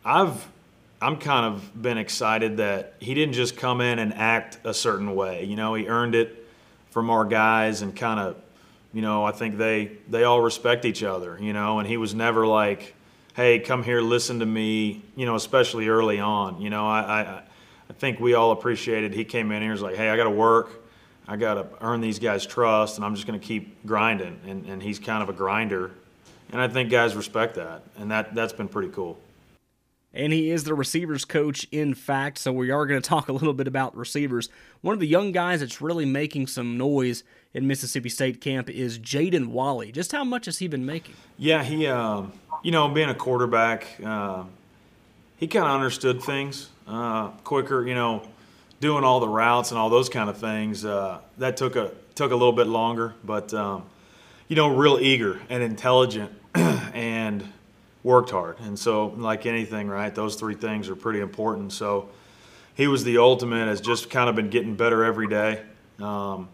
I've 0.07 0.49
I'm 1.03 1.19
kind 1.19 1.45
of 1.45 1.83
been 1.83 1.99
excited 1.99 2.57
that 2.57 2.95
he 3.01 3.13
didn't 3.13 3.35
just 3.35 3.57
come 3.57 3.83
in 3.83 3.99
and 3.99 4.15
act 4.15 4.59
a 4.65 4.73
certain 4.73 5.15
way. 5.15 5.45
You 5.45 5.57
know, 5.57 5.75
he 5.75 5.89
earned 5.89 6.15
it 6.15 6.47
from 6.91 7.11
our 7.11 7.27
guys 7.27 7.83
and 7.83 7.95
kind 7.95 8.19
of, 8.19 8.37
you 8.95 9.03
know, 9.03 9.25
I 9.25 9.33
think 9.33 9.59
they 9.59 9.99
they 10.09 10.25
all 10.25 10.41
respect 10.41 10.85
each 10.85 11.03
other. 11.03 11.37
You 11.41 11.53
know, 11.53 11.81
and 11.81 11.89
he 11.89 11.97
was 11.97 12.15
never 12.15 12.47
like 12.47 12.95
hey, 13.37 13.59
come 13.59 13.83
here, 13.83 14.01
listen 14.01 14.39
to 14.39 14.47
me, 14.47 15.03
you 15.15 15.27
know, 15.27 15.35
especially 15.35 15.89
early 15.89 16.19
on. 16.19 16.59
You 16.59 16.71
know, 16.71 16.89
I, 16.89 17.01
I, 17.01 17.43
I 17.91 17.93
think 17.93 18.19
we 18.19 18.33
all 18.33 18.51
appreciated 18.51 19.13
he 19.13 19.27
came 19.27 19.53
in 19.53 19.61
here, 19.61 19.73
was 19.73 19.83
like, 19.83 19.95
hey, 19.95 20.09
I 20.09 20.17
got 20.17 20.25
to 20.25 20.31
work. 20.31 20.83
I 21.29 21.37
got 21.37 21.55
to 21.55 21.67
earn 21.83 22.01
these 22.01 22.19
guys' 22.19 22.47
trust, 22.47 22.97
and 22.97 23.05
I'm 23.05 23.15
just 23.15 23.27
going 23.27 23.39
to 23.39 23.47
keep 23.47 23.85
grinding. 23.85 24.41
And, 24.47 24.65
and 24.65 24.83
he's 24.83 24.99
kind 24.99 25.23
of 25.23 25.29
a 25.29 25.35
grinder. 25.35 25.91
And 26.51 26.63
I 26.63 26.69
think 26.69 26.89
guys 26.89 27.15
respect 27.15 27.57
that. 27.57 27.83
And 27.99 28.11
that, 28.11 28.35
that's 28.35 28.55
been 28.55 28.69
pretty 28.69 28.89
cool. 28.89 29.19
And 30.17 30.33
he 30.33 30.51
is 30.51 30.65
the 30.65 30.75
receivers 30.75 31.27
coach, 31.27 31.67
in 31.71 31.95
fact. 31.95 32.39
So 32.39 32.51
we 32.51 32.71
are 32.71 32.87
going 32.87 33.01
to 33.01 33.07
talk 33.07 33.29
a 33.29 33.33
little 33.33 33.53
bit 33.53 33.69
about 33.69 33.95
receivers. 33.95 34.49
One 34.81 34.95
of 34.95 35.01
the 35.01 35.07
young 35.07 35.31
guys 35.31 35.61
that's 35.61 35.83
really 35.83 36.07
making 36.07 36.47
some 36.47 36.79
noise 36.79 37.23
in 37.53 37.67
Mississippi 37.67 38.09
State 38.09 38.41
camp 38.41 38.71
is 38.71 38.99
Jaden 38.99 39.49
Walley. 39.49 39.93
Just 39.93 40.13
how 40.13 40.25
much 40.25 40.47
has 40.47 40.59
he 40.59 40.69
been 40.69 40.87
making? 40.87 41.15
Yeah, 41.37 41.63
he. 41.63 41.87
Um, 41.87 42.33
you 42.63 42.73
know, 42.73 42.89
being 42.89 43.11
a 43.11 43.15
quarterback, 43.15 43.87
uh, 44.05 44.45
he 45.37 45.47
kind 45.47 45.67
of 45.67 45.73
understood 45.73 46.23
things 46.23 46.71
uh, 46.89 47.29
quicker. 47.45 47.87
You 47.87 47.95
know, 47.95 48.23
doing 48.81 49.05
all 49.05 49.21
the 49.21 49.29
routes 49.29 49.71
and 49.71 49.79
all 49.79 49.91
those 49.91 50.09
kind 50.09 50.31
of 50.31 50.39
things. 50.39 50.85
Uh, 50.85 51.19
that 51.39 51.57
took 51.57 51.77
a 51.77 51.93
took 52.15 52.33
a 52.33 52.37
little 52.37 52.53
bit 52.53 52.67
longer, 52.67 53.15
but 53.23 53.53
um, 53.55 53.85
you 54.49 54.57
know, 54.57 54.69
real 54.69 54.99
eager 54.99 55.41
and 55.49 55.63
intelligent, 55.63 56.33
and 56.55 57.47
worked 58.07 58.31
hard. 58.31 58.57
And 58.61 58.79
so, 58.79 59.09
like 59.17 59.47
anything, 59.47 59.89
right? 59.89 60.15
Those 60.15 60.37
three 60.37 60.55
things 60.55 60.89
are 60.89 60.97
pretty 60.97 61.21
important. 61.21 61.73
So, 61.73 62.09
he 62.77 62.87
was 62.87 63.03
the 63.05 63.19
ultimate. 63.19 63.67
Has 63.67 63.81
just 63.81 64.11
kind 64.11 64.31
of 64.31 64.37
been 64.37 64.49
getting 64.49 64.77
better 64.77 65.05
every 65.05 65.27
day. 65.27 65.63
Um, 65.99 66.49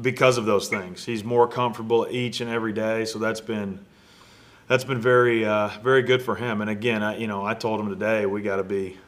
because 0.00 0.38
of 0.38 0.44
those 0.44 0.68
things, 0.68 1.04
he's 1.04 1.24
more 1.24 1.48
comfortable 1.48 2.06
each 2.10 2.40
and 2.40 2.50
every 2.50 2.72
day. 2.72 3.04
So 3.04 3.18
that's 3.18 3.40
been 3.40 3.80
that's 4.66 4.84
been 4.84 5.00
very 5.00 5.44
uh, 5.44 5.70
very 5.82 6.02
good 6.02 6.22
for 6.22 6.36
him. 6.36 6.60
And 6.60 6.68
again, 6.68 7.02
I, 7.02 7.16
you 7.16 7.26
know, 7.26 7.44
I 7.44 7.54
told 7.54 7.80
him 7.80 7.88
today 7.88 8.26
we 8.26 8.42
got 8.42 8.56
to 8.56 8.64
be 8.64 8.98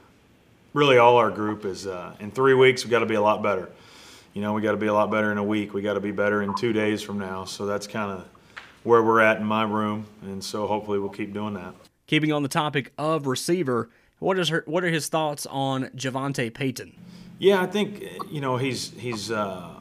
really 0.72 0.98
all 0.98 1.16
our 1.16 1.30
group 1.30 1.64
is 1.64 1.86
uh, 1.86 2.14
in 2.20 2.30
three 2.30 2.54
weeks 2.54 2.84
we 2.84 2.90
got 2.90 3.00
to 3.00 3.06
be 3.06 3.16
a 3.16 3.20
lot 3.20 3.42
better. 3.42 3.68
You 4.32 4.42
know, 4.42 4.52
we 4.52 4.62
got 4.62 4.72
to 4.72 4.78
be 4.78 4.86
a 4.86 4.94
lot 4.94 5.10
better 5.10 5.32
in 5.32 5.38
a 5.38 5.44
week. 5.44 5.74
We 5.74 5.82
got 5.82 5.94
to 5.94 6.00
be 6.00 6.12
better 6.12 6.42
in 6.42 6.54
two 6.54 6.72
days 6.72 7.02
from 7.02 7.18
now. 7.18 7.44
So 7.44 7.66
that's 7.66 7.86
kind 7.86 8.12
of 8.12 8.28
where 8.84 9.02
we're 9.02 9.20
at 9.20 9.38
in 9.38 9.44
my 9.44 9.64
room, 9.64 10.06
and 10.22 10.42
so 10.42 10.66
hopefully 10.66 10.98
we'll 10.98 11.10
keep 11.10 11.34
doing 11.34 11.54
that. 11.54 11.74
Keeping 12.10 12.32
on 12.32 12.42
the 12.42 12.48
topic 12.48 12.92
of 12.98 13.28
receiver, 13.28 13.88
what 14.18 14.36
is 14.36 14.48
her, 14.48 14.64
what 14.66 14.82
are 14.82 14.90
his 14.90 15.06
thoughts 15.06 15.46
on 15.46 15.84
JaVonta 15.94 16.52
Payton? 16.52 16.92
Yeah, 17.38 17.62
I 17.62 17.66
think 17.66 18.04
you 18.28 18.40
know 18.40 18.56
he's 18.56 18.90
he's. 18.98 19.30
Uh, 19.30 19.76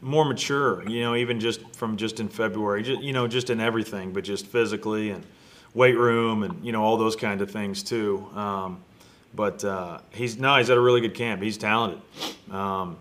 more 0.00 0.24
mature, 0.24 0.88
you 0.88 1.00
know, 1.00 1.14
even 1.14 1.40
just 1.40 1.60
from 1.74 1.96
just 1.96 2.20
in 2.20 2.28
February, 2.28 2.84
just, 2.84 3.02
you 3.02 3.12
know, 3.12 3.26
just 3.26 3.50
in 3.50 3.60
everything, 3.60 4.12
but 4.12 4.22
just 4.22 4.46
physically 4.46 5.10
and 5.10 5.24
weight 5.74 5.96
room 5.96 6.44
and, 6.44 6.64
you 6.64 6.70
know, 6.70 6.82
all 6.82 6.96
those 6.96 7.16
kind 7.16 7.40
of 7.40 7.50
things 7.50 7.82
too. 7.82 8.24
Um, 8.34 8.80
but 9.34 9.64
uh, 9.64 9.98
he's 10.10 10.38
no, 10.38 10.56
he's 10.56 10.70
at 10.70 10.76
a 10.76 10.80
really 10.80 11.00
good 11.00 11.14
camp. 11.14 11.42
He's 11.42 11.58
talented, 11.58 12.00
um, 12.50 12.96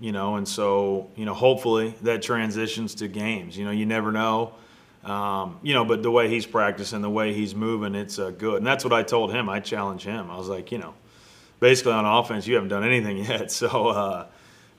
you 0.00 0.12
know, 0.12 0.36
and 0.36 0.46
so 0.46 1.08
you 1.16 1.24
know, 1.24 1.34
hopefully 1.34 1.94
that 2.02 2.22
transitions 2.22 2.94
to 2.96 3.08
games. 3.08 3.56
You 3.56 3.64
know, 3.64 3.70
you 3.70 3.86
never 3.86 4.12
know, 4.12 4.52
um, 5.04 5.58
you 5.62 5.74
know, 5.74 5.84
but 5.84 6.02
the 6.02 6.10
way 6.10 6.28
he's 6.28 6.46
practicing, 6.46 7.02
the 7.02 7.10
way 7.10 7.34
he's 7.34 7.54
moving, 7.54 7.94
it's 7.94 8.18
uh, 8.18 8.30
good. 8.30 8.58
And 8.58 8.66
that's 8.66 8.84
what 8.84 8.92
I 8.92 9.02
told 9.02 9.32
him. 9.32 9.48
I 9.48 9.60
challenged 9.60 10.04
him. 10.04 10.30
I 10.30 10.36
was 10.36 10.48
like, 10.48 10.70
you 10.70 10.78
know, 10.78 10.94
basically 11.60 11.92
on 11.92 12.04
offense, 12.04 12.46
you 12.46 12.54
haven't 12.54 12.70
done 12.70 12.84
anything 12.84 13.18
yet, 13.24 13.50
so. 13.50 13.88
Uh, 13.88 14.26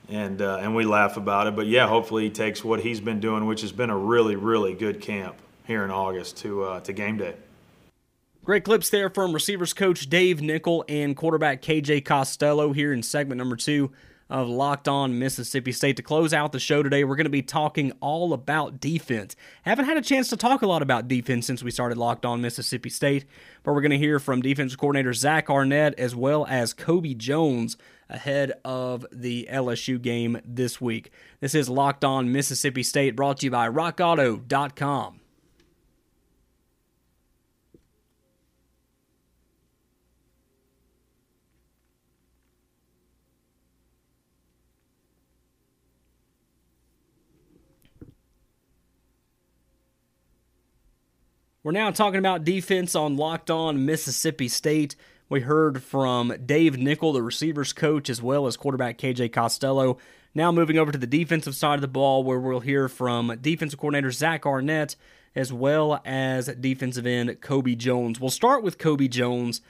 and 0.08 0.42
uh, 0.42 0.58
and 0.60 0.74
we 0.74 0.84
laugh 0.84 1.16
about 1.16 1.46
it. 1.46 1.56
But 1.56 1.66
yeah, 1.66 1.88
hopefully 1.88 2.24
he 2.24 2.30
takes 2.30 2.62
what 2.62 2.80
he's 2.80 3.00
been 3.00 3.20
doing, 3.20 3.46
which 3.46 3.62
has 3.62 3.72
been 3.72 3.90
a 3.90 3.96
really 3.96 4.36
really 4.36 4.74
good 4.74 5.00
camp 5.00 5.36
here 5.66 5.84
in 5.84 5.90
August 5.90 6.38
to 6.38 6.64
uh, 6.64 6.80
to 6.80 6.92
game 6.92 7.16
day. 7.16 7.34
Great 8.44 8.64
clips 8.64 8.90
there 8.90 9.08
from 9.08 9.32
receivers 9.32 9.72
coach 9.72 10.10
Dave 10.10 10.42
Nichol 10.42 10.84
and 10.88 11.16
quarterback 11.16 11.62
KJ 11.62 12.04
Costello 12.04 12.72
here 12.72 12.92
in 12.92 13.02
segment 13.02 13.38
number 13.38 13.56
two 13.56 13.90
of 14.30 14.48
Locked 14.48 14.88
On 14.88 15.18
Mississippi 15.18 15.72
State. 15.72 15.96
To 15.96 16.02
close 16.02 16.32
out 16.32 16.52
the 16.52 16.60
show 16.60 16.82
today, 16.82 17.04
we're 17.04 17.16
going 17.16 17.24
to 17.24 17.30
be 17.30 17.42
talking 17.42 17.92
all 18.00 18.32
about 18.32 18.80
defense. 18.80 19.36
Haven't 19.62 19.84
had 19.84 19.96
a 19.96 20.02
chance 20.02 20.28
to 20.30 20.36
talk 20.36 20.62
a 20.62 20.66
lot 20.66 20.82
about 20.82 21.08
defense 21.08 21.46
since 21.46 21.62
we 21.62 21.70
started 21.70 21.98
Locked 21.98 22.24
On 22.24 22.40
Mississippi 22.40 22.90
State, 22.90 23.24
but 23.62 23.72
we're 23.72 23.80
going 23.80 23.90
to 23.90 23.98
hear 23.98 24.18
from 24.18 24.42
defensive 24.42 24.78
coordinator 24.78 25.12
Zach 25.12 25.50
Arnett 25.50 25.98
as 25.98 26.14
well 26.14 26.46
as 26.48 26.72
Kobe 26.72 27.14
Jones 27.14 27.76
ahead 28.08 28.52
of 28.64 29.06
the 29.12 29.48
LSU 29.50 30.00
game 30.00 30.40
this 30.44 30.80
week. 30.80 31.10
This 31.40 31.54
is 31.54 31.68
Locked 31.68 32.04
On 32.04 32.32
Mississippi 32.32 32.82
State 32.82 33.16
brought 33.16 33.38
to 33.38 33.46
you 33.46 33.50
by 33.50 33.68
RockAuto.com. 33.68 35.20
We're 51.64 51.72
now 51.72 51.90
talking 51.92 52.18
about 52.18 52.44
defense 52.44 52.94
on 52.94 53.16
Locked 53.16 53.50
On 53.50 53.86
Mississippi 53.86 54.48
State. 54.48 54.96
We 55.30 55.40
heard 55.40 55.82
from 55.82 56.34
Dave 56.44 56.76
Nichol, 56.76 57.14
the 57.14 57.22
receivers 57.22 57.72
coach, 57.72 58.10
as 58.10 58.20
well 58.20 58.46
as 58.46 58.58
quarterback 58.58 58.98
KJ 58.98 59.32
Costello. 59.32 59.96
Now 60.34 60.52
moving 60.52 60.76
over 60.76 60.92
to 60.92 60.98
the 60.98 61.06
defensive 61.06 61.56
side 61.56 61.76
of 61.76 61.80
the 61.80 61.88
ball, 61.88 62.22
where 62.22 62.38
we'll 62.38 62.60
hear 62.60 62.86
from 62.86 63.38
defensive 63.40 63.80
coordinator 63.80 64.10
Zach 64.10 64.44
Arnett, 64.44 64.94
as 65.34 65.54
well 65.54 66.02
as 66.04 66.48
defensive 66.48 67.06
end 67.06 67.40
Kobe 67.40 67.76
Jones. 67.76 68.20
We'll 68.20 68.28
start 68.28 68.62
with 68.62 68.76
Kobe 68.76 69.08
Jones. 69.08 69.62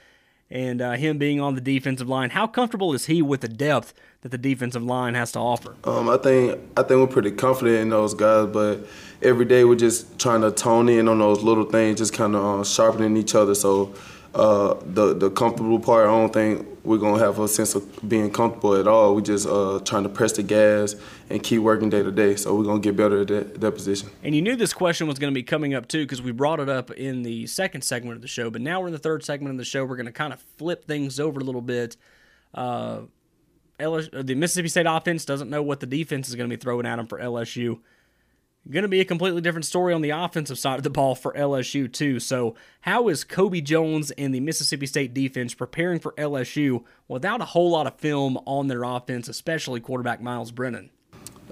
And 0.51 0.81
uh, 0.81 0.93
him 0.93 1.19
being 1.19 1.41
on 1.41 1.55
the 1.55 1.61
defensive 1.61 2.09
line. 2.09 2.31
How 2.31 2.47
comfortable 2.47 2.93
is 2.93 3.07
he 3.07 3.23
with 3.23 3.41
the 3.41 3.49
depth 3.49 3.95
that 4.23 4.31
the 4.31 4.39
defensive 4.39 4.83
line 4.83 5.15
has 5.15 5.33
to 5.33 5.39
offer? 5.39 5.75
Um, 5.85 6.09
I 6.09 6.17
think 6.17 6.61
I 6.77 6.83
think 6.83 7.01
we're 7.01 7.07
pretty 7.07 7.33
confident 7.33 7.79
in 7.79 7.89
those 7.91 8.15
guys, 8.15 8.49
but 8.49 8.87
every 9.23 9.45
day 9.45 9.65
we're 9.65 9.75
just 9.75 10.19
trying 10.19 10.43
to 10.43 10.51
tone 10.51 10.89
in 10.89 11.09
on 11.09 11.19
those 11.19 11.43
little 11.43 11.65
things, 11.65 11.99
just 11.99 12.13
kind 12.13 12.35
of 12.35 12.61
uh, 12.61 12.65
sharpening 12.65 13.17
each 13.17 13.35
other. 13.35 13.55
So 13.55 13.95
uh, 14.35 14.75
the 14.85 15.15
the 15.15 15.31
comfortable 15.31 15.79
part, 15.79 16.09
I 16.09 16.11
don't 16.11 16.33
think 16.33 16.67
we're 16.83 16.99
gonna 16.99 17.19
have 17.19 17.39
a 17.39 17.49
sense 17.49 17.75
of 17.75 18.09
being 18.09 18.31
comfortable 18.31 18.75
at 18.75 18.89
all. 18.89 19.15
We're 19.15 19.21
just 19.21 19.47
uh, 19.47 19.81
trying 19.85 20.03
to 20.03 20.09
press 20.09 20.33
the 20.33 20.43
gas 20.43 20.97
and 21.31 21.43
keep 21.43 21.61
working 21.61 21.89
day 21.89 22.03
to 22.03 22.11
day. 22.11 22.37
So 22.37 22.55
we're 22.55 22.65
gonna 22.65 22.81
get 22.81 22.97
better 22.97 23.21
at 23.21 23.29
that, 23.29 23.61
that 23.61 23.73
position. 23.73 24.11
And 24.23 24.35
you 24.35 24.43
knew 24.43 24.57
this 24.57 24.73
question 24.73 25.07
was 25.07 25.19
to 25.19 25.31
be 25.31 25.43
coming 25.43 25.73
up 25.75 25.89
too 25.89 26.03
because 26.03 26.21
we 26.21 26.33
brought 26.33 26.61
it 26.61 26.69
up 26.69 26.91
in 26.91 27.23
the 27.23 27.47
second 27.47 27.83
segment 27.83 28.17
of 28.17 28.23
the 28.23 28.29
show. 28.29 28.51
But 28.51 28.61
now 28.61 28.81
we're 28.81 28.89
in 28.89 28.93
the 28.93 28.99
third 28.99 29.25
segment 29.25 29.53
of 29.53 29.59
the 29.59 29.65
show. 29.65 29.85
We're 29.85 29.97
to 30.07 30.13
kind 30.13 30.33
of 30.33 30.41
flip 30.59 30.85
things 30.87 31.21
over 31.21 31.41
a 31.41 31.45
little 31.45 31.63
bit. 31.63 31.97
Uh, 32.53 33.03
LSU, 33.79 34.25
the 34.25 34.35
Mississippi 34.35 34.69
State 34.69 34.87
offense 34.87 35.25
doesn't 35.25 35.51
know 35.51 35.63
what 35.63 35.81
the 35.81 35.87
defense 35.87 36.29
is 36.29 36.35
going 36.35 36.49
to 36.49 36.57
be 36.57 36.61
throwing 36.61 36.87
at 36.87 36.97
them 36.97 37.07
for 37.07 37.19
LSU 37.19 37.81
going 38.71 38.83
to 38.83 38.89
be 38.89 39.01
a 39.01 39.05
completely 39.05 39.41
different 39.41 39.67
story 39.67 39.93
on 39.93 40.01
the 40.01 40.11
offensive 40.11 40.59
side 40.59 40.79
of 40.79 40.83
the 40.83 40.91
ball 40.91 41.15
for 41.15 41.33
LSU, 41.35 41.93
too. 41.93 42.19
So, 42.19 42.55
how 42.83 43.09
is 43.09 43.25
Kobe 43.25 43.61
Jones 43.61 44.11
and 44.13 44.35
the 44.35 44.41
Mississippi 44.41 44.87
State 44.87 45.13
defense 45.13 45.55
preparing 45.55 46.01
for 46.01 46.13
LSU 46.13 46.85
without 47.07 47.41
a 47.41 47.47
whole 47.47 47.71
lot 47.71 47.87
of 47.87 47.95
film 47.97 48.39
on 48.47 48.69
their 48.69 48.85
offense, 48.85 49.29
especially 49.29 49.81
quarterback 49.81 50.23
Myles 50.23 50.51
Brennan? 50.51 50.91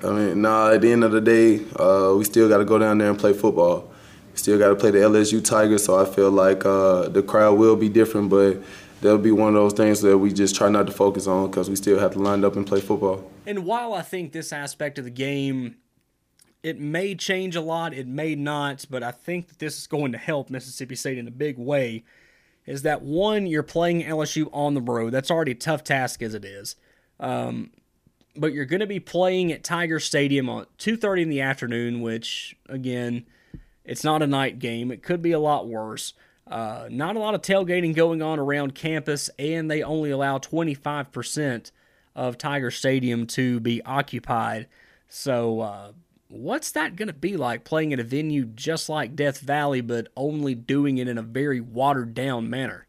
I 0.02 0.10
mean, 0.10 0.42
nah, 0.42 0.70
at 0.70 0.80
the 0.80 0.90
end 0.90 1.04
of 1.04 1.12
the 1.12 1.20
day, 1.20 1.60
uh, 1.76 2.14
we 2.16 2.24
still 2.24 2.48
got 2.48 2.58
to 2.58 2.64
go 2.64 2.78
down 2.78 2.98
there 2.98 3.10
and 3.10 3.18
play 3.18 3.32
football. 3.32 3.92
We 4.32 4.38
still 4.38 4.58
got 4.58 4.68
to 4.68 4.74
play 4.74 4.90
the 4.90 4.98
LSU 4.98 5.44
Tigers, 5.44 5.84
so 5.84 5.98
I 5.98 6.06
feel 6.06 6.30
like 6.30 6.64
uh, 6.64 7.08
the 7.08 7.22
crowd 7.22 7.58
will 7.58 7.76
be 7.76 7.88
different, 7.88 8.30
but 8.30 8.62
that'll 9.02 9.18
be 9.18 9.32
one 9.32 9.48
of 9.48 9.54
those 9.54 9.74
things 9.74 10.00
that 10.00 10.16
we 10.16 10.32
just 10.32 10.56
try 10.56 10.70
not 10.70 10.86
to 10.86 10.92
focus 10.92 11.26
on 11.26 11.50
because 11.50 11.68
we 11.68 11.76
still 11.76 11.98
have 11.98 12.12
to 12.12 12.18
line 12.18 12.44
up 12.44 12.56
and 12.56 12.66
play 12.66 12.80
football. 12.80 13.30
And 13.46 13.64
while 13.64 13.92
I 13.92 14.02
think 14.02 14.32
this 14.32 14.52
aspect 14.52 14.98
of 14.98 15.04
the 15.04 15.10
game 15.10 15.76
it 16.62 16.78
may 16.78 17.14
change 17.14 17.56
a 17.56 17.60
lot, 17.60 17.92
it 17.92 18.06
may 18.06 18.34
not, 18.34 18.84
but 18.88 19.02
I 19.02 19.10
think 19.10 19.48
that 19.48 19.58
this 19.58 19.78
is 19.78 19.86
going 19.86 20.12
to 20.12 20.18
help 20.18 20.48
Mississippi 20.48 20.94
State 20.94 21.18
in 21.18 21.26
a 21.26 21.32
big 21.32 21.58
way. 21.58 22.04
Is 22.64 22.82
that 22.82 23.02
one, 23.02 23.46
you're 23.46 23.64
playing 23.64 24.02
LSU 24.02 24.48
on 24.52 24.74
the 24.74 24.80
road. 24.80 25.12
That's 25.12 25.30
already 25.30 25.52
a 25.52 25.56
tough 25.56 25.82
task 25.82 26.22
as 26.22 26.34
it 26.34 26.44
is. 26.44 26.76
Um, 27.18 27.70
but 28.36 28.52
you're 28.52 28.64
going 28.64 28.80
to 28.80 28.86
be 28.86 29.00
playing 29.00 29.52
at 29.52 29.64
Tiger 29.64 29.98
Stadium 29.98 30.48
on 30.48 30.66
2:30 30.78 31.22
in 31.22 31.28
the 31.28 31.40
afternoon, 31.40 32.00
which 32.00 32.56
again, 32.68 33.26
it's 33.84 34.04
not 34.04 34.22
a 34.22 34.26
night 34.26 34.58
game. 34.58 34.90
It 34.90 35.02
could 35.02 35.22
be 35.22 35.32
a 35.32 35.40
lot 35.40 35.68
worse. 35.68 36.14
Uh, 36.46 36.88
not 36.90 37.16
a 37.16 37.18
lot 37.18 37.34
of 37.34 37.42
tailgating 37.42 37.94
going 37.94 38.22
on 38.22 38.38
around 38.38 38.74
campus, 38.74 39.30
and 39.38 39.70
they 39.70 39.82
only 39.82 40.10
allow 40.10 40.38
25% 40.38 41.70
of 42.14 42.36
Tiger 42.36 42.70
Stadium 42.70 43.26
to 43.26 43.60
be 43.60 43.82
occupied. 43.82 44.66
So 45.08 45.60
uh, 45.60 45.92
what's 46.32 46.70
that 46.72 46.96
going 46.96 47.08
to 47.08 47.14
be 47.14 47.36
like 47.36 47.64
playing 47.64 47.92
at 47.92 48.00
a 48.00 48.04
venue 48.04 48.46
just 48.46 48.88
like 48.88 49.14
Death 49.14 49.38
Valley, 49.40 49.82
but 49.82 50.08
only 50.16 50.54
doing 50.54 50.98
it 50.98 51.06
in 51.06 51.18
a 51.18 51.22
very 51.22 51.60
watered 51.60 52.14
down 52.14 52.48
manner? 52.48 52.86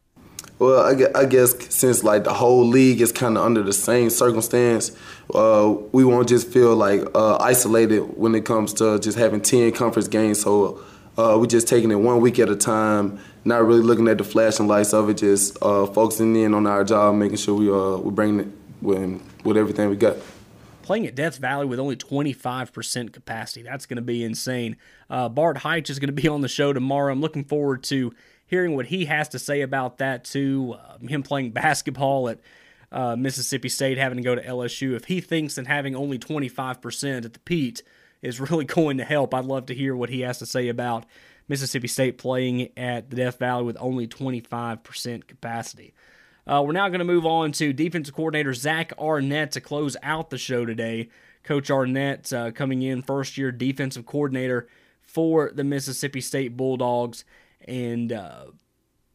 Well, 0.58 1.10
I 1.14 1.24
guess 1.26 1.74
since 1.74 2.04
like 2.04 2.24
the 2.24 2.32
whole 2.32 2.64
league 2.66 3.00
is 3.00 3.12
kind 3.12 3.36
of 3.36 3.44
under 3.44 3.62
the 3.62 3.72
same 3.72 4.08
circumstance, 4.08 4.96
uh, 5.34 5.74
we 5.92 6.04
won't 6.04 6.28
just 6.28 6.48
feel 6.48 6.74
like 6.76 7.02
uh, 7.14 7.36
isolated 7.36 8.00
when 8.16 8.34
it 8.34 8.44
comes 8.44 8.72
to 8.74 8.98
just 9.00 9.18
having 9.18 9.40
ten 9.40 9.72
conference 9.72 10.08
games. 10.08 10.40
So 10.40 10.80
uh, 11.18 11.36
we're 11.38 11.46
just 11.46 11.66
taking 11.68 11.90
it 11.90 11.96
one 11.96 12.20
week 12.20 12.38
at 12.38 12.48
a 12.48 12.56
time, 12.56 13.18
not 13.44 13.66
really 13.66 13.82
looking 13.82 14.06
at 14.06 14.18
the 14.18 14.24
flashing 14.24 14.68
lights 14.68 14.94
of 14.94 15.10
it, 15.10 15.18
just 15.18 15.58
uh, 15.60 15.86
focusing 15.86 16.36
in 16.36 16.54
on 16.54 16.66
our 16.68 16.84
job, 16.84 17.16
making 17.16 17.36
sure 17.36 17.54
we 17.54 17.68
uh, 17.68 17.98
we 17.98 18.12
bring 18.12 18.40
it 18.40 18.46
with, 18.80 19.20
with 19.44 19.56
everything 19.56 19.90
we 19.90 19.96
got 19.96 20.16
playing 20.84 21.06
at 21.06 21.14
Death 21.14 21.38
Valley 21.38 21.66
with 21.66 21.80
only 21.80 21.96
25% 21.96 23.12
capacity. 23.12 23.62
That's 23.62 23.86
going 23.86 23.96
to 23.96 24.02
be 24.02 24.22
insane. 24.22 24.76
Uh, 25.10 25.28
Bart 25.28 25.58
Heitch 25.58 25.90
is 25.90 25.98
going 25.98 26.14
to 26.14 26.22
be 26.22 26.28
on 26.34 26.42
the 26.42 26.48
show 26.48 26.72
tomorrow. 26.72 27.12
I'm 27.12 27.20
looking 27.20 27.44
forward 27.44 27.82
to 27.84 28.12
hearing 28.46 28.76
what 28.76 28.86
he 28.86 29.06
has 29.06 29.28
to 29.30 29.38
say 29.38 29.62
about 29.62 29.98
that, 29.98 30.24
too. 30.24 30.76
Uh, 30.78 30.98
him 31.06 31.22
playing 31.22 31.50
basketball 31.52 32.28
at 32.28 32.38
uh, 32.92 33.16
Mississippi 33.16 33.68
State, 33.68 33.98
having 33.98 34.18
to 34.18 34.22
go 34.22 34.34
to 34.34 34.44
LSU. 34.44 34.94
If 34.94 35.06
he 35.06 35.20
thinks 35.20 35.56
that 35.56 35.66
having 35.66 35.96
only 35.96 36.18
25% 36.18 37.24
at 37.24 37.32
the 37.32 37.38
Pete 37.40 37.82
is 38.22 38.38
really 38.50 38.64
going 38.64 38.98
to 38.98 39.04
help, 39.04 39.34
I'd 39.34 39.46
love 39.46 39.66
to 39.66 39.74
hear 39.74 39.96
what 39.96 40.10
he 40.10 40.20
has 40.20 40.38
to 40.38 40.46
say 40.46 40.68
about 40.68 41.06
Mississippi 41.48 41.88
State 41.88 42.18
playing 42.18 42.70
at 42.76 43.10
the 43.10 43.16
Death 43.16 43.38
Valley 43.38 43.64
with 43.64 43.76
only 43.80 44.06
25% 44.06 45.26
capacity. 45.26 45.93
Uh, 46.46 46.62
we're 46.64 46.72
now 46.72 46.88
going 46.88 46.98
to 46.98 47.04
move 47.04 47.24
on 47.24 47.52
to 47.52 47.72
defensive 47.72 48.14
coordinator 48.14 48.52
Zach 48.52 48.92
Arnett 48.98 49.52
to 49.52 49.60
close 49.60 49.96
out 50.02 50.30
the 50.30 50.38
show 50.38 50.66
today. 50.66 51.08
Coach 51.42 51.70
Arnett 51.70 52.32
uh, 52.32 52.50
coming 52.50 52.82
in 52.82 53.02
first 53.02 53.38
year 53.38 53.50
defensive 53.50 54.06
coordinator 54.06 54.68
for 55.02 55.50
the 55.54 55.64
Mississippi 55.64 56.20
State 56.20 56.56
Bulldogs. 56.56 57.24
And 57.66 58.12
uh, 58.12 58.46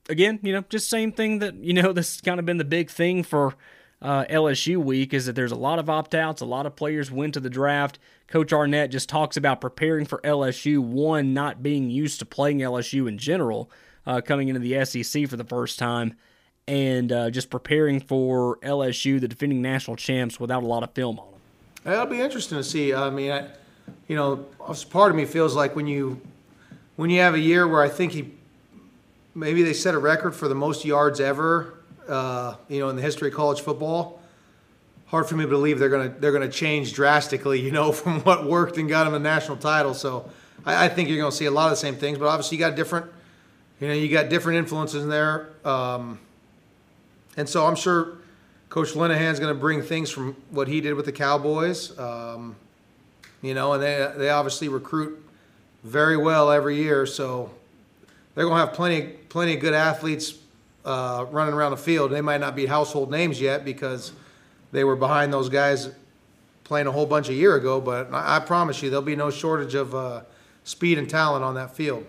again, 0.10 0.40
you 0.42 0.54
know, 0.54 0.64
just 0.70 0.90
same 0.90 1.12
thing 1.12 1.40
that, 1.40 1.56
you 1.56 1.74
know, 1.74 1.94
this 1.94 2.16
has 2.16 2.22
kind 2.22 2.40
of 2.40 2.46
been 2.46 2.58
the 2.58 2.66
big 2.66 2.90
thing 2.90 3.24
for 3.24 3.56
uh, 4.02 4.26
LSU 4.26 4.78
week 4.78 5.14
is 5.14 5.26
that 5.26 5.36
there's 5.36 5.52
a 5.52 5.56
lot 5.56 5.78
of 5.78 5.90
opt 5.90 6.16
outs. 6.16 6.42
A 6.42 6.46
lot 6.46 6.66
of 6.66 6.76
players 6.76 7.12
went 7.12 7.34
to 7.36 7.40
the 7.40 7.50
draft. 7.50 8.00
Coach 8.28 8.54
Arnett 8.54 8.92
just 8.92 9.10
talks 9.10 9.38
about 9.38 9.62
preparing 9.62 10.06
for 10.06 10.20
LSU, 10.24 10.80
one, 10.80 11.34
not 11.34 11.62
being 11.62 11.90
used 11.90 12.20
to 12.20 12.26
playing 12.26 12.60
LSU 12.60 13.08
in 13.08 13.18
general, 13.18 13.70
uh, 14.08 14.22
coming 14.22 14.48
into 14.48 14.62
the 14.62 14.84
SEC 14.86 15.28
for 15.28 15.36
the 15.36 15.44
first 15.44 15.78
time 15.78 16.16
and 16.70 17.12
uh, 17.12 17.32
just 17.32 17.50
preparing 17.50 18.00
for 18.00 18.58
LSU, 18.58 19.20
the 19.20 19.28
defending 19.28 19.60
national 19.60 19.98
champs, 19.98 20.40
without 20.40 20.62
a 20.62 20.68
lot 20.68 20.84
of 20.84 20.92
film 20.92 21.18
on 21.18 21.32
them. 21.32 21.40
That'll 21.84 22.06
be 22.06 22.22
interesting 22.22 22.60
to 22.60 22.64
see. 22.64 22.94
I 22.94 23.10
mean, 23.10 23.32
I, 23.32 23.50
you 24.08 24.16
know, 24.16 24.46
part 24.92 25.10
of 25.10 25.18
me 25.18 25.26
feels 25.26 25.56
like 25.56 25.76
when 25.76 25.88
you 25.88 26.22
when 26.96 27.10
you 27.10 27.22
have 27.22 27.34
a 27.34 27.40
year 27.40 27.68
where 27.68 27.82
I 27.82 27.90
think 27.90 28.12
he 28.12 28.34
maybe 29.34 29.64
they 29.64 29.74
set 29.74 29.96
a 29.96 29.98
record 29.98 30.36
for 30.36 30.48
the 30.48 30.54
most 30.54 30.86
yards 30.86 31.20
ever, 31.20 31.80
uh, 32.08 32.56
you 32.68 32.80
know, 32.80 32.90
in 32.90 32.96
the 32.96 33.02
history 33.02 33.30
of 33.30 33.34
college 33.34 33.62
football. 33.62 34.22
Hard 35.08 35.26
for 35.26 35.36
me 35.36 35.46
to 35.46 35.50
believe 35.50 35.80
they're 35.80 35.90
gonna 35.90 36.14
they're 36.20 36.32
gonna 36.32 36.50
change 36.50 36.94
drastically, 36.94 37.60
you 37.66 37.72
know, 37.72 37.92
from 37.92 38.20
what 38.22 38.46
worked 38.46 38.78
and 38.78 38.88
got 38.88 39.06
them 39.06 39.16
a 39.16 39.20
national 39.20 39.58
title. 39.58 39.96
So 39.96 40.30
I, 40.68 40.86
I 40.86 40.90
think 40.90 41.10
you're 41.10 41.18
gonna 41.18 41.32
see 41.32 41.46
a 41.46 41.52
lot 41.52 41.66
of 41.66 41.72
the 41.72 41.78
same 41.78 41.96
things, 41.96 42.20
but 42.20 42.28
obviously 42.28 42.58
you 42.58 42.64
got 42.64 42.76
different, 42.76 43.08
you 43.80 43.88
know, 43.88 43.96
you 43.96 44.08
got 44.08 44.30
different 44.30 44.60
influences 44.60 45.02
in 45.02 45.10
there. 45.10 45.50
Um, 45.66 46.20
and 47.40 47.48
so 47.48 47.66
I'm 47.66 47.76
sure 47.78 48.18
Coach 48.68 48.98
Linehan's 48.98 49.40
going 49.40 49.54
to 49.54 49.60
bring 49.60 49.82
things 49.82 50.10
from 50.10 50.36
what 50.50 50.68
he 50.68 50.82
did 50.82 50.94
with 50.96 51.06
the 51.06 51.14
Cowboys. 51.14 51.98
Um, 51.98 52.58
you 53.42 53.54
know, 53.54 53.72
and 53.72 53.82
they 53.82 54.12
they 54.18 54.30
obviously 54.30 54.68
recruit 54.68 55.26
very 55.86 56.18
well 56.18 56.52
every 56.52 56.76
year, 56.76 57.06
so 57.06 57.50
they're 58.36 58.44
going 58.44 58.60
to 58.60 58.66
have 58.66 58.76
plenty 58.76 59.04
plenty 59.30 59.54
of 59.54 59.62
good 59.62 59.74
athletes 59.74 60.34
uh, 60.84 61.28
running 61.32 61.54
around 61.54 61.72
the 61.72 61.78
field. 61.78 62.12
They 62.12 62.20
might 62.20 62.42
not 62.42 62.58
be 62.58 62.66
household 62.66 63.10
names 63.10 63.40
yet 63.40 63.64
because 63.64 64.12
they 64.74 64.84
were 64.84 64.98
behind 64.98 65.32
those 65.32 65.48
guys 65.48 65.92
playing 66.66 66.88
a 66.88 66.92
whole 66.92 67.06
bunch 67.06 67.30
a 67.30 67.34
year 67.34 67.56
ago, 67.56 67.80
but 67.80 68.14
I, 68.14 68.36
I 68.36 68.40
promise 68.40 68.84
you 68.84 68.90
there'll 68.90 69.02
be 69.02 69.16
no 69.16 69.32
shortage 69.32 69.76
of 69.76 69.96
uh, 69.96 70.24
speed 70.66 70.98
and 70.98 71.10
talent 71.10 71.46
on 71.46 71.56
that 71.56 71.74
field. 71.74 72.06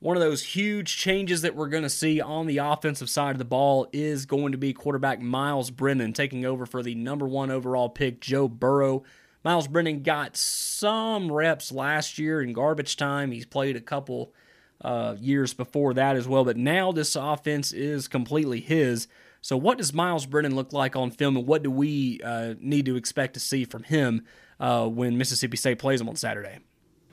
One 0.00 0.16
of 0.16 0.22
those 0.22 0.42
huge 0.42 0.96
changes 0.96 1.42
that 1.42 1.54
we're 1.54 1.68
going 1.68 1.82
to 1.82 1.90
see 1.90 2.22
on 2.22 2.46
the 2.46 2.56
offensive 2.56 3.10
side 3.10 3.32
of 3.32 3.38
the 3.38 3.44
ball 3.44 3.86
is 3.92 4.24
going 4.24 4.52
to 4.52 4.58
be 4.58 4.72
quarterback 4.72 5.20
Myles 5.20 5.70
Brennan 5.70 6.14
taking 6.14 6.46
over 6.46 6.64
for 6.64 6.82
the 6.82 6.94
number 6.94 7.28
one 7.28 7.50
overall 7.50 7.90
pick, 7.90 8.18
Joe 8.18 8.48
Burrow. 8.48 9.02
Myles 9.44 9.68
Brennan 9.68 10.02
got 10.02 10.38
some 10.38 11.30
reps 11.30 11.70
last 11.70 12.18
year 12.18 12.40
in 12.40 12.54
garbage 12.54 12.96
time. 12.96 13.30
He's 13.30 13.44
played 13.44 13.76
a 13.76 13.80
couple 13.80 14.32
uh, 14.80 15.16
years 15.20 15.52
before 15.52 15.92
that 15.92 16.16
as 16.16 16.26
well, 16.26 16.46
but 16.46 16.56
now 16.56 16.92
this 16.92 17.14
offense 17.14 17.70
is 17.70 18.08
completely 18.08 18.60
his. 18.60 19.06
So, 19.42 19.58
what 19.58 19.76
does 19.76 19.92
Myles 19.92 20.24
Brennan 20.24 20.54
look 20.54 20.72
like 20.72 20.96
on 20.96 21.10
film, 21.10 21.36
and 21.36 21.46
what 21.46 21.62
do 21.62 21.70
we 21.70 22.20
uh, 22.24 22.54
need 22.58 22.86
to 22.86 22.96
expect 22.96 23.34
to 23.34 23.40
see 23.40 23.66
from 23.66 23.82
him 23.82 24.24
uh, 24.58 24.86
when 24.86 25.18
Mississippi 25.18 25.58
State 25.58 25.78
plays 25.78 26.00
him 26.00 26.08
on 26.08 26.16
Saturday? 26.16 26.58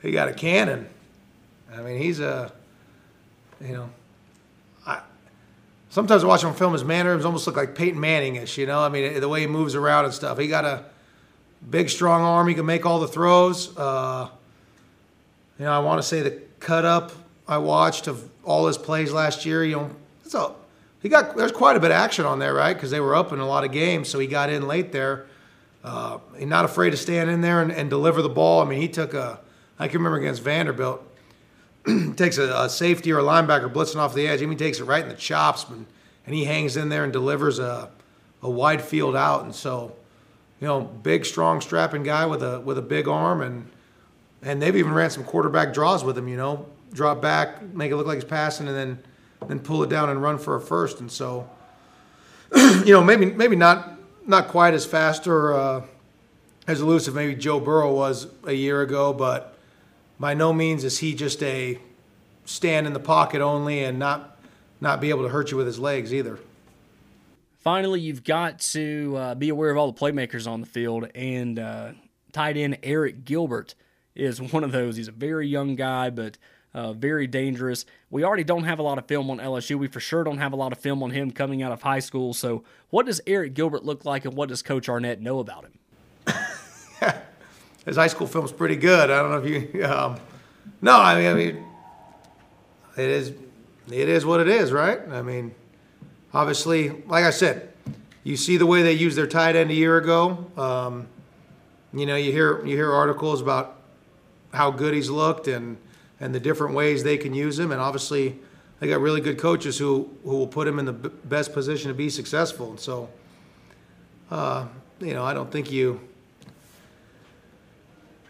He 0.02 0.12
got 0.12 0.30
a 0.30 0.34
cannon. 0.34 0.88
I 1.74 1.82
mean, 1.82 2.02
he's 2.02 2.22
a 2.22 2.54
you 3.62 3.74
know, 3.74 3.90
I 4.86 5.02
sometimes 5.90 6.24
I 6.24 6.28
watch 6.28 6.44
him 6.44 6.54
film 6.54 6.74
his 6.74 6.84
mannerisms 6.84 7.26
almost 7.26 7.48
look 7.48 7.56
like 7.56 7.76
Peyton 7.76 8.00
Manning-ish. 8.00 8.58
You 8.58 8.66
know, 8.66 8.80
I 8.80 8.90
mean 8.90 9.20
the 9.20 9.30
way 9.30 9.42
he 9.42 9.48
moves 9.48 9.76
around 9.76 10.06
and 10.06 10.14
stuff. 10.14 10.38
He 10.38 10.48
got 10.48 10.66
a 10.66 10.86
big, 11.70 11.90
strong 11.90 12.22
arm. 12.22 12.48
He 12.48 12.54
can 12.54 12.66
make 12.66 12.86
all 12.86 13.00
the 13.00 13.08
throws. 13.08 13.76
Uh, 13.78 14.30
you 15.58 15.66
know, 15.66 15.72
I 15.72 15.80
want 15.80 16.02
to 16.02 16.08
say 16.08 16.22
the 16.22 16.42
cut 16.60 16.86
up 16.86 17.12
I 17.48 17.58
watched 17.58 18.08
of 18.08 18.30
all 18.44 18.68
his 18.68 18.78
plays 18.78 19.12
last 19.12 19.46
year. 19.46 19.64
You 19.64 19.76
know, 19.76 19.92
it's 20.24 20.34
a 20.34 20.54
he 21.02 21.10
got 21.10 21.38
there's 21.38 21.52
quite 21.52 21.78
a 21.78 21.80
bit 21.80 21.92
of 21.92 21.98
action 21.98 22.26
on 22.26 22.40
there, 22.40 22.54
right? 22.54 22.74
Because 22.74 22.92
they 22.92 23.00
were 23.00 23.16
up 23.16 23.32
in 23.32 23.40
a 23.40 23.48
lot 23.48 23.64
of 23.64 23.72
games, 23.72 24.10
so 24.10 24.20
he 24.20 24.28
got 24.28 24.50
in 24.50 24.68
late 24.68 24.92
there. 24.92 25.26
Uh, 25.84 26.18
not 26.40 26.66
afraid 26.66 26.90
to 26.90 26.98
stand 26.98 27.30
in 27.30 27.40
there 27.40 27.62
and, 27.62 27.72
and 27.72 27.90
deliver 27.90 28.22
the 28.22 28.30
ball. 28.30 28.62
I 28.62 28.66
mean, 28.66 28.82
he 28.82 28.88
took 28.90 29.14
a 29.14 29.40
I 29.80 29.88
can 29.88 30.00
remember 30.00 30.18
against 30.18 30.42
Vanderbilt 30.42 31.04
takes 32.16 32.38
a, 32.38 32.54
a, 32.54 32.70
safety 32.70 33.12
or 33.12 33.20
a 33.20 33.24
linebacker 33.24 33.72
blitzing 33.72 33.98
off 33.98 34.14
the 34.14 34.28
edge. 34.28 34.40
Jimmy 34.40 34.56
takes 34.56 34.80
it 34.80 34.84
right 34.84 35.02
in 35.02 35.10
the 35.10 35.16
chops, 35.16 35.66
and, 35.70 35.86
and 36.26 36.36
he 36.36 36.46
hangs 36.46 36.76
in 36.76 36.90
there 36.90 37.04
and 37.04 37.14
delivers 37.14 37.60
a, 37.60 37.90
a 38.42 38.50
wide 38.50 38.82
field 38.82 39.16
out. 39.16 39.44
And 39.44 39.56
so, 39.56 39.96
you 40.60 40.68
know, 40.68 40.82
big, 40.82 41.26
strong, 41.26 41.62
strapping 41.62 42.04
guy 42.04 42.26
with 42.26 42.44
a 42.44 42.60
with 42.62 42.78
a 42.78 42.82
big 42.82 43.08
arm, 43.08 43.42
and 43.42 43.70
and 44.42 44.62
they've 44.62 44.76
even 44.76 44.94
ran 44.94 45.10
some 45.10 45.24
quarterback 45.24 45.74
draws 45.74 46.04
with 46.04 46.18
him. 46.18 46.28
You 46.28 46.38
know, 46.38 46.66
drop 46.92 47.22
back, 47.22 47.62
make 47.74 47.92
it 47.92 47.96
look 47.96 48.08
like 48.08 48.16
he's 48.16 48.26
passing, 48.26 48.68
and 48.68 48.76
then 48.76 49.00
then 49.48 49.60
pull 49.60 49.84
it 49.84 49.90
down 49.90 50.10
and 50.10 50.22
run 50.22 50.38
for 50.38 50.56
a 50.56 50.62
first. 50.62 51.00
And 51.00 51.12
so, 51.12 51.50
you 52.56 52.92
know, 52.92 53.04
maybe 53.04 53.28
maybe 53.28 53.56
not 53.56 53.94
not 54.26 54.50
quite 54.50 54.74
as 54.74 54.86
fast 54.86 55.28
or 55.28 55.54
uh, 55.54 55.82
as 56.68 56.82
elusive 56.82 57.16
maybe 57.16 57.36
Joe 57.36 57.60
Burrow 57.60 57.94
was 57.94 58.28
a 58.46 58.54
year 58.54 58.82
ago, 58.82 59.14
but 59.14 59.57
by 60.20 60.34
no 60.34 60.54
means 60.54 60.84
is 60.84 61.00
he 61.00 61.14
just 61.14 61.42
a 61.44 61.80
stand 62.46 62.88
in 62.88 62.94
the 62.94 63.00
pocket 63.00 63.42
only 63.42 63.84
and 63.84 64.00
not 64.00 64.40
not 64.80 65.02
be 65.02 65.10
able 65.10 65.24
to 65.24 65.30
hurt 65.30 65.52
you 65.52 65.58
with 65.58 65.66
his 65.66 65.80
legs 65.80 66.14
either. 66.14 66.40
Finally, 67.58 68.00
you've 68.00 68.24
got 68.24 68.60
to 68.60 69.16
uh, 69.18 69.36
be 69.36 69.50
aware 69.50 69.72
of 69.72 69.78
all 69.78 69.92
the 69.92 70.00
playmakers 70.00 70.48
on 70.48 70.62
the 70.62 70.68
field, 70.68 71.10
and 71.16 71.60
uh, 71.60 71.92
tight 72.32 72.56
end 72.56 72.82
Arik 72.84 73.26
Gilbert 73.26 73.76
is 74.16 74.42
one 74.42 74.64
of 74.64 74.72
those. 74.72 74.96
He's 74.96 75.08
a 75.08 75.12
very 75.12 75.48
young 75.48 75.76
guy, 75.76 76.10
but 76.10 76.38
uh, 76.74 76.94
very 76.94 77.28
dangerous. 77.28 77.86
We 78.10 78.24
already 78.24 78.44
don't 78.44 78.64
have 78.66 78.80
a 78.80 78.84
lot 78.84 79.00
of 79.00 79.08
film 79.08 79.30
on 79.32 79.40
LSU. 79.40 79.78
We 79.78 79.88
for 79.88 80.00
sure 80.00 80.24
don't 80.24 80.38
have 80.38 80.54
a 80.54 80.56
lot 80.56 80.72
of 80.72 80.78
film 80.78 81.02
on 81.02 81.12
him 81.12 81.32
coming 81.32 81.64
out 81.64 81.72
of 81.72 81.82
high 81.82 82.00
school. 82.00 82.34
So, 82.34 82.64
what 82.90 83.06
does 83.08 83.20
Arik 83.26 83.54
Gilbert 83.54 83.84
look 83.84 84.06
like, 84.06 84.26
and 84.26 84.36
what 84.36 84.50
does 84.50 84.62
Coach 84.62 84.88
Arnett 84.88 85.20
know 85.20 85.40
about 85.40 85.66
him? 85.66 85.80
His 87.88 87.96
high 87.96 88.08
school 88.08 88.28
film's 88.28 88.52
pretty 88.52 88.76
good. 88.76 89.10
I 89.10 89.22
don't 89.22 89.32
know 89.32 89.38
if 89.38 89.74
you. 89.74 89.84
Um, 89.88 90.18
no, 90.82 91.00
I 91.00 91.16
mean, 91.16 91.28
I 91.28 91.34
mean, 91.34 91.66
it 92.98 93.10
is, 93.10 93.30
it 93.92 94.10
is 94.10 94.26
what 94.26 94.42
it 94.42 94.50
is, 94.50 94.72
right? 94.72 95.00
I 95.10 95.22
mean, 95.24 95.56
obviously, 96.34 96.90
like 97.08 97.24
I 97.24 97.32
said, 97.32 97.72
you 98.24 98.36
see 98.36 98.58
the 98.58 98.66
way 98.66 98.84
they 98.84 98.92
used 98.92 99.18
their 99.18 99.26
tight 99.26 99.56
end 99.56 99.72
a 99.72 99.74
year 99.74 99.98
ago. 99.98 100.46
Um, 100.58 101.08
you 101.94 102.06
know, 102.06 102.16
you 102.16 102.32
hear 102.32 102.64
you 102.66 102.76
hear 102.76 102.92
articles 102.92 103.42
about 103.42 103.78
how 104.54 104.70
good 104.70 104.94
he's 104.94 105.10
looked 105.10 105.48
and 105.48 105.78
and 106.20 106.36
the 106.36 106.40
different 106.40 106.76
ways 106.76 107.04
they 107.04 107.18
can 107.18 107.34
use 107.34 107.58
him. 107.58 107.72
And 107.72 107.80
obviously, 107.80 108.38
they 108.80 108.88
got 108.88 109.00
really 109.00 109.22
good 109.22 109.40
coaches 109.40 109.80
who 109.80 110.12
who 110.24 110.38
will 110.38 110.48
put 110.48 110.68
him 110.68 110.78
in 110.78 110.86
the 110.86 110.94
best 110.94 111.54
position 111.54 111.88
to 111.88 111.96
be 111.96 112.10
successful. 112.10 112.72
And 112.72 112.80
so, 112.80 113.10
uh, 114.30 114.68
you 115.00 115.14
know, 115.14 115.24
I 115.24 115.34
don't 115.34 115.52
think 115.52 115.72
you. 115.72 116.02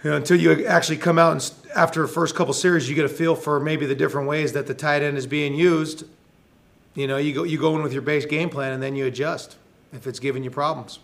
You 0.04 0.12
know, 0.12 0.18
until 0.18 0.40
you 0.40 0.66
actually 0.66 0.98
come 0.98 1.18
out 1.18 1.32
and 1.32 1.54
after 1.76 2.04
the 2.04 2.08
first 2.08 2.36
couple 2.36 2.54
series, 2.54 2.88
you 2.88 2.96
get 2.96 3.06
a 3.06 3.10
feel 3.10 3.36
for 3.36 3.60
maybe 3.60 3.86
the 3.86 3.96
different 3.96 4.28
ways 4.28 4.54
that 4.54 4.68
the 4.68 4.74
tight 4.74 5.02
end 5.02 5.18
is 5.18 5.26
being 5.26 5.56
used. 5.56 6.06
You 6.94 7.08
know, 7.08 7.18
you 7.18 7.34
go 7.34 7.44
you 7.44 7.60
go 7.60 7.76
in 7.76 7.84
with 7.84 7.94
your 7.94 8.02
base 8.02 8.26
game 8.26 8.50
plan 8.50 8.74
and 8.74 8.82
then 8.82 8.96
you 8.96 9.06
adjust 9.06 9.58
if 9.92 10.06
it's 10.08 10.20
giving 10.20 10.44
you 10.44 10.52
problems. 10.52 11.00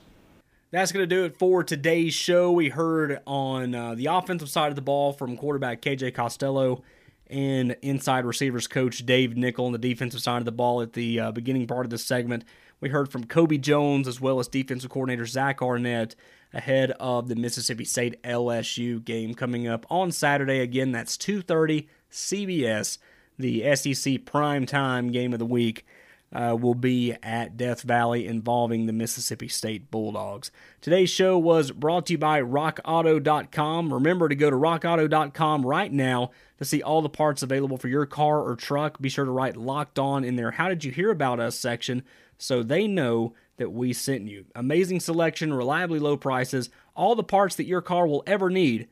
That's 0.71 0.91
going 0.91 1.07
to 1.07 1.15
do 1.15 1.23
it 1.25 1.37
for 1.37 1.63
today's 1.63 2.15
show. 2.15 2.51
We 2.51 2.69
heard 2.69 3.21
on 3.27 3.75
uh, 3.75 3.93
the 3.93 4.07
offensive 4.07 4.49
side 4.49 4.69
of 4.69 4.75
the 4.75 4.81
ball 4.81 5.13
from 5.13 5.37
quarterback 5.37 5.81
KJ 5.81 6.15
Costello 6.15 6.83
and 7.27 7.75
inside 7.81 8.25
receivers 8.25 8.67
coach 8.67 9.05
Dave 9.05 9.37
Nichol 9.37 9.67
on 9.67 9.71
the 9.71 9.77
defensive 9.77 10.21
side 10.21 10.39
of 10.39 10.45
the 10.45 10.51
ball 10.51 10.81
at 10.81 10.93
the 10.93 11.19
uh, 11.19 11.31
beginning 11.31 11.67
part 11.67 11.85
of 11.85 11.91
this 11.91 12.03
segment. 12.03 12.43
We 12.79 12.89
heard 12.89 13.11
from 13.11 13.25
Kobe 13.25 13.57
Jones 13.57 14.07
as 14.07 14.19
well 14.19 14.39
as 14.39 14.47
defensive 14.47 14.89
coordinator 14.89 15.25
Zach 15.25 15.61
Arnett 15.61 16.15
ahead 16.53 16.91
of 16.99 17.27
the 17.27 17.35
Mississippi 17.35 17.85
State 17.85 18.21
LSU 18.23 19.03
game 19.03 19.33
coming 19.33 19.67
up 19.67 19.85
on 19.89 20.11
Saturday. 20.11 20.59
Again, 20.59 20.91
that's 20.91 21.17
2:30 21.17 21.87
CBS, 22.11 22.97
the 23.37 23.75
SEC 23.75 24.25
prime 24.25 24.65
time 24.65 25.11
game 25.11 25.33
of 25.33 25.39
the 25.39 25.45
week 25.45 25.85
uh, 26.33 26.57
will 26.59 26.75
be 26.75 27.15
at 27.21 27.57
Death 27.57 27.81
Valley 27.83 28.27
involving 28.27 28.85
the 28.85 28.93
Mississippi 28.93 29.47
State 29.47 29.91
Bulldogs. 29.91 30.51
Today's 30.81 31.09
show 31.09 31.37
was 31.37 31.71
brought 31.71 32.07
to 32.07 32.13
you 32.13 32.17
by 32.17 32.41
RockAuto.com. 32.41 33.93
Remember 33.93 34.27
to 34.27 34.35
go 34.35 34.49
to 34.49 34.55
RockAuto.com 34.55 35.65
right 35.65 35.91
now 35.91 36.31
to 36.57 36.65
see 36.65 36.81
all 36.81 37.01
the 37.01 37.09
parts 37.09 37.43
available 37.43 37.77
for 37.77 37.87
your 37.87 38.05
car 38.05 38.41
or 38.41 38.55
truck. 38.55 38.99
Be 38.99 39.09
sure 39.09 39.25
to 39.25 39.31
write 39.31 39.57
Locked 39.57 39.99
On 39.99 40.23
in 40.23 40.35
their 40.35 40.51
How 40.51 40.69
Did 40.69 40.83
You 40.83 40.91
Hear 40.91 41.11
About 41.11 41.39
Us 41.39 41.57
section 41.57 42.03
so 42.37 42.63
they 42.63 42.87
know 42.87 43.33
that 43.57 43.71
we 43.71 43.93
sent 43.93 44.27
you. 44.27 44.45
Amazing 44.55 44.99
selection, 44.99 45.53
reliably 45.53 45.99
low 45.99 46.17
prices, 46.17 46.69
all 46.95 47.15
the 47.15 47.23
parts 47.23 47.55
that 47.55 47.67
your 47.67 47.81
car 47.81 48.07
will 48.07 48.23
ever 48.25 48.49
need. 48.49 48.87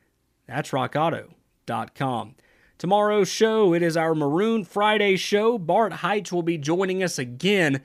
That's 0.46 0.70
RockAuto.com. 0.70 2.34
Tomorrow's 2.78 3.28
show, 3.28 3.74
it 3.74 3.82
is 3.82 3.96
our 3.96 4.14
Maroon 4.14 4.64
Friday 4.64 5.16
show. 5.16 5.58
Bart 5.58 5.92
Heitz 5.92 6.32
will 6.32 6.42
be 6.42 6.58
joining 6.58 7.02
us 7.02 7.18
again 7.18 7.80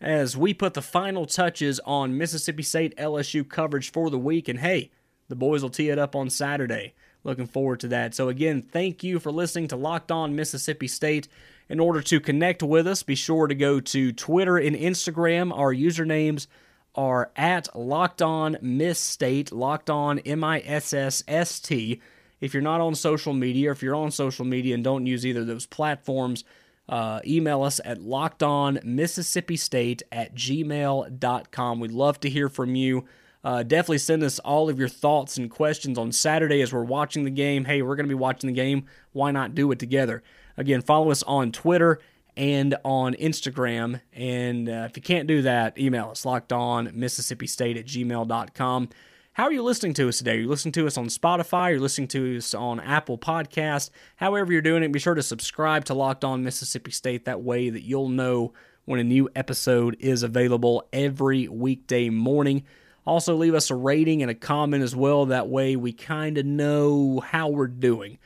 as 0.00 0.36
we 0.36 0.52
put 0.52 0.74
the 0.74 0.82
final 0.82 1.24
touches 1.24 1.80
on 1.86 2.18
Mississippi 2.18 2.62
State 2.62 2.96
LSU 2.96 3.48
coverage 3.48 3.90
for 3.90 4.10
the 4.10 4.18
week. 4.18 4.48
And 4.48 4.58
hey, 4.58 4.90
the 5.28 5.36
boys 5.36 5.62
will 5.62 5.70
tee 5.70 5.88
it 5.88 5.98
up 5.98 6.14
on 6.14 6.28
Saturday. 6.28 6.92
Looking 7.24 7.46
forward 7.46 7.80
to 7.80 7.88
that. 7.88 8.14
So, 8.14 8.28
again, 8.28 8.60
thank 8.60 9.04
you 9.04 9.20
for 9.20 9.30
listening 9.30 9.68
to 9.68 9.76
Locked 9.76 10.10
On 10.10 10.34
Mississippi 10.34 10.88
State. 10.88 11.28
In 11.72 11.80
order 11.80 12.00
to 12.02 12.20
connect 12.20 12.62
with 12.62 12.86
us, 12.86 13.02
be 13.02 13.14
sure 13.14 13.46
to 13.46 13.54
go 13.54 13.80
to 13.80 14.12
Twitter 14.12 14.58
and 14.58 14.76
Instagram. 14.76 15.56
Our 15.56 15.74
usernames 15.74 16.46
are 16.94 17.30
at 17.34 17.74
Locked 17.74 18.20
On 18.20 18.58
Miss 18.60 18.98
State, 18.98 19.52
Locked 19.52 19.88
On 19.88 20.18
M 20.18 20.44
I 20.44 20.62
S 20.66 20.92
S 20.92 21.24
S 21.26 21.60
T. 21.60 21.98
If 22.42 22.52
you're 22.52 22.62
not 22.62 22.82
on 22.82 22.94
social 22.94 23.32
media, 23.32 23.70
or 23.70 23.72
if 23.72 23.82
you're 23.82 23.94
on 23.94 24.10
social 24.10 24.44
media 24.44 24.74
and 24.74 24.84
don't 24.84 25.06
use 25.06 25.24
either 25.24 25.40
of 25.40 25.46
those 25.46 25.64
platforms, 25.64 26.44
uh, 26.90 27.20
email 27.26 27.62
us 27.62 27.80
at 27.86 28.00
lockedonmississippistate 28.00 30.02
at 30.12 30.34
gmail.com. 30.34 31.80
We'd 31.80 31.90
love 31.90 32.20
to 32.20 32.28
hear 32.28 32.50
from 32.50 32.74
you. 32.74 33.06
Uh, 33.44 33.62
definitely 33.62 33.98
send 33.98 34.22
us 34.22 34.38
all 34.40 34.68
of 34.68 34.78
your 34.78 34.88
thoughts 34.88 35.36
and 35.36 35.50
questions 35.50 35.98
on 35.98 36.12
Saturday 36.12 36.62
as 36.62 36.72
we're 36.72 36.84
watching 36.84 37.24
the 37.24 37.30
game. 37.30 37.64
Hey, 37.64 37.82
we're 37.82 37.96
going 37.96 38.06
to 38.06 38.14
be 38.14 38.14
watching 38.14 38.48
the 38.48 38.54
game. 38.54 38.84
Why 39.12 39.30
not 39.32 39.54
do 39.54 39.70
it 39.72 39.78
together? 39.78 40.22
Again, 40.56 40.80
follow 40.82 41.10
us 41.10 41.22
on 41.24 41.50
Twitter 41.50 41.98
and 42.36 42.76
on 42.84 43.14
Instagram. 43.14 44.00
And 44.12 44.68
uh, 44.68 44.86
if 44.88 44.96
you 44.96 45.02
can't 45.02 45.26
do 45.26 45.42
that, 45.42 45.78
email 45.78 46.10
us 46.10 46.24
locked 46.24 46.52
on 46.52 46.90
Mississippi 46.94 47.46
State 47.46 47.76
at 47.76 47.86
gmail.com. 47.86 48.88
How 49.34 49.44
are 49.44 49.52
you 49.52 49.62
listening 49.62 49.94
to 49.94 50.08
us 50.08 50.18
today? 50.18 50.40
You're 50.40 50.48
listening 50.48 50.72
to 50.72 50.86
us 50.86 50.98
on 50.98 51.06
Spotify, 51.06 51.70
you're 51.70 51.80
listening 51.80 52.08
to 52.08 52.36
us 52.36 52.52
on 52.52 52.80
Apple 52.80 53.16
Podcast. 53.16 53.88
However 54.16 54.52
you're 54.52 54.60
doing 54.60 54.82
it, 54.82 54.92
be 54.92 54.98
sure 54.98 55.14
to 55.14 55.22
subscribe 55.22 55.86
to 55.86 55.94
Locked 55.94 56.22
On 56.22 56.44
Mississippi 56.44 56.90
State. 56.90 57.24
That 57.24 57.40
way 57.40 57.70
that 57.70 57.82
you'll 57.82 58.10
know 58.10 58.52
when 58.84 59.00
a 59.00 59.04
new 59.04 59.30
episode 59.34 59.96
is 60.00 60.22
available 60.22 60.86
every 60.92 61.48
weekday 61.48 62.10
morning. 62.10 62.64
Also, 63.04 63.34
leave 63.34 63.54
us 63.54 63.70
a 63.70 63.74
rating 63.74 64.22
and 64.22 64.30
a 64.30 64.34
comment 64.34 64.82
as 64.82 64.94
well. 64.94 65.26
That 65.26 65.48
way 65.48 65.74
we 65.76 65.92
kind 65.92 66.38
of 66.38 66.46
know 66.46 67.20
how 67.20 67.48
we're 67.48 67.66
doing. 67.66 68.18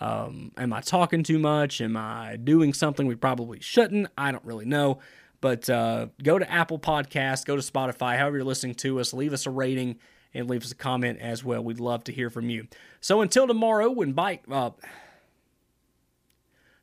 Um, 0.00 0.52
am 0.56 0.72
I 0.72 0.80
talking 0.80 1.22
too 1.22 1.38
much? 1.38 1.80
Am 1.80 1.96
I 1.96 2.36
doing 2.36 2.72
something 2.72 3.06
we 3.06 3.14
probably 3.14 3.60
shouldn't? 3.60 4.08
I 4.16 4.32
don't 4.32 4.44
really 4.44 4.64
know. 4.64 5.00
But 5.42 5.68
uh, 5.68 6.06
go 6.22 6.38
to 6.38 6.50
Apple 6.50 6.78
Podcast, 6.78 7.44
go 7.44 7.56
to 7.56 7.62
Spotify, 7.62 8.16
however 8.16 8.38
you're 8.38 8.46
listening 8.46 8.74
to 8.76 9.00
us, 9.00 9.12
leave 9.12 9.32
us 9.32 9.44
a 9.44 9.50
rating 9.50 9.98
and 10.32 10.48
leave 10.48 10.62
us 10.62 10.72
a 10.72 10.76
comment 10.76 11.18
as 11.20 11.44
well. 11.44 11.62
We'd 11.62 11.80
love 11.80 12.04
to 12.04 12.12
hear 12.12 12.30
from 12.30 12.48
you. 12.48 12.68
So 13.00 13.20
until 13.20 13.46
tomorrow, 13.46 13.90
when 13.90 14.12
bike, 14.12 14.44
uh, 14.50 14.70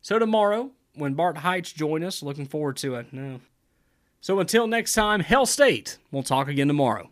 so 0.02 0.20
tomorrow 0.20 0.72
when 0.94 1.14
Bart 1.14 1.38
Heitz 1.38 1.74
join 1.74 2.04
us, 2.04 2.22
looking 2.22 2.46
forward 2.46 2.78
to 2.78 2.96
it. 2.96 3.12
No. 3.12 3.40
So 4.22 4.40
until 4.40 4.68
next 4.68 4.94
time, 4.94 5.22
Hell 5.22 5.46
State. 5.46 5.98
We'll 6.12 6.24
talk 6.24 6.48
again 6.48 6.68
tomorrow. 6.68 7.10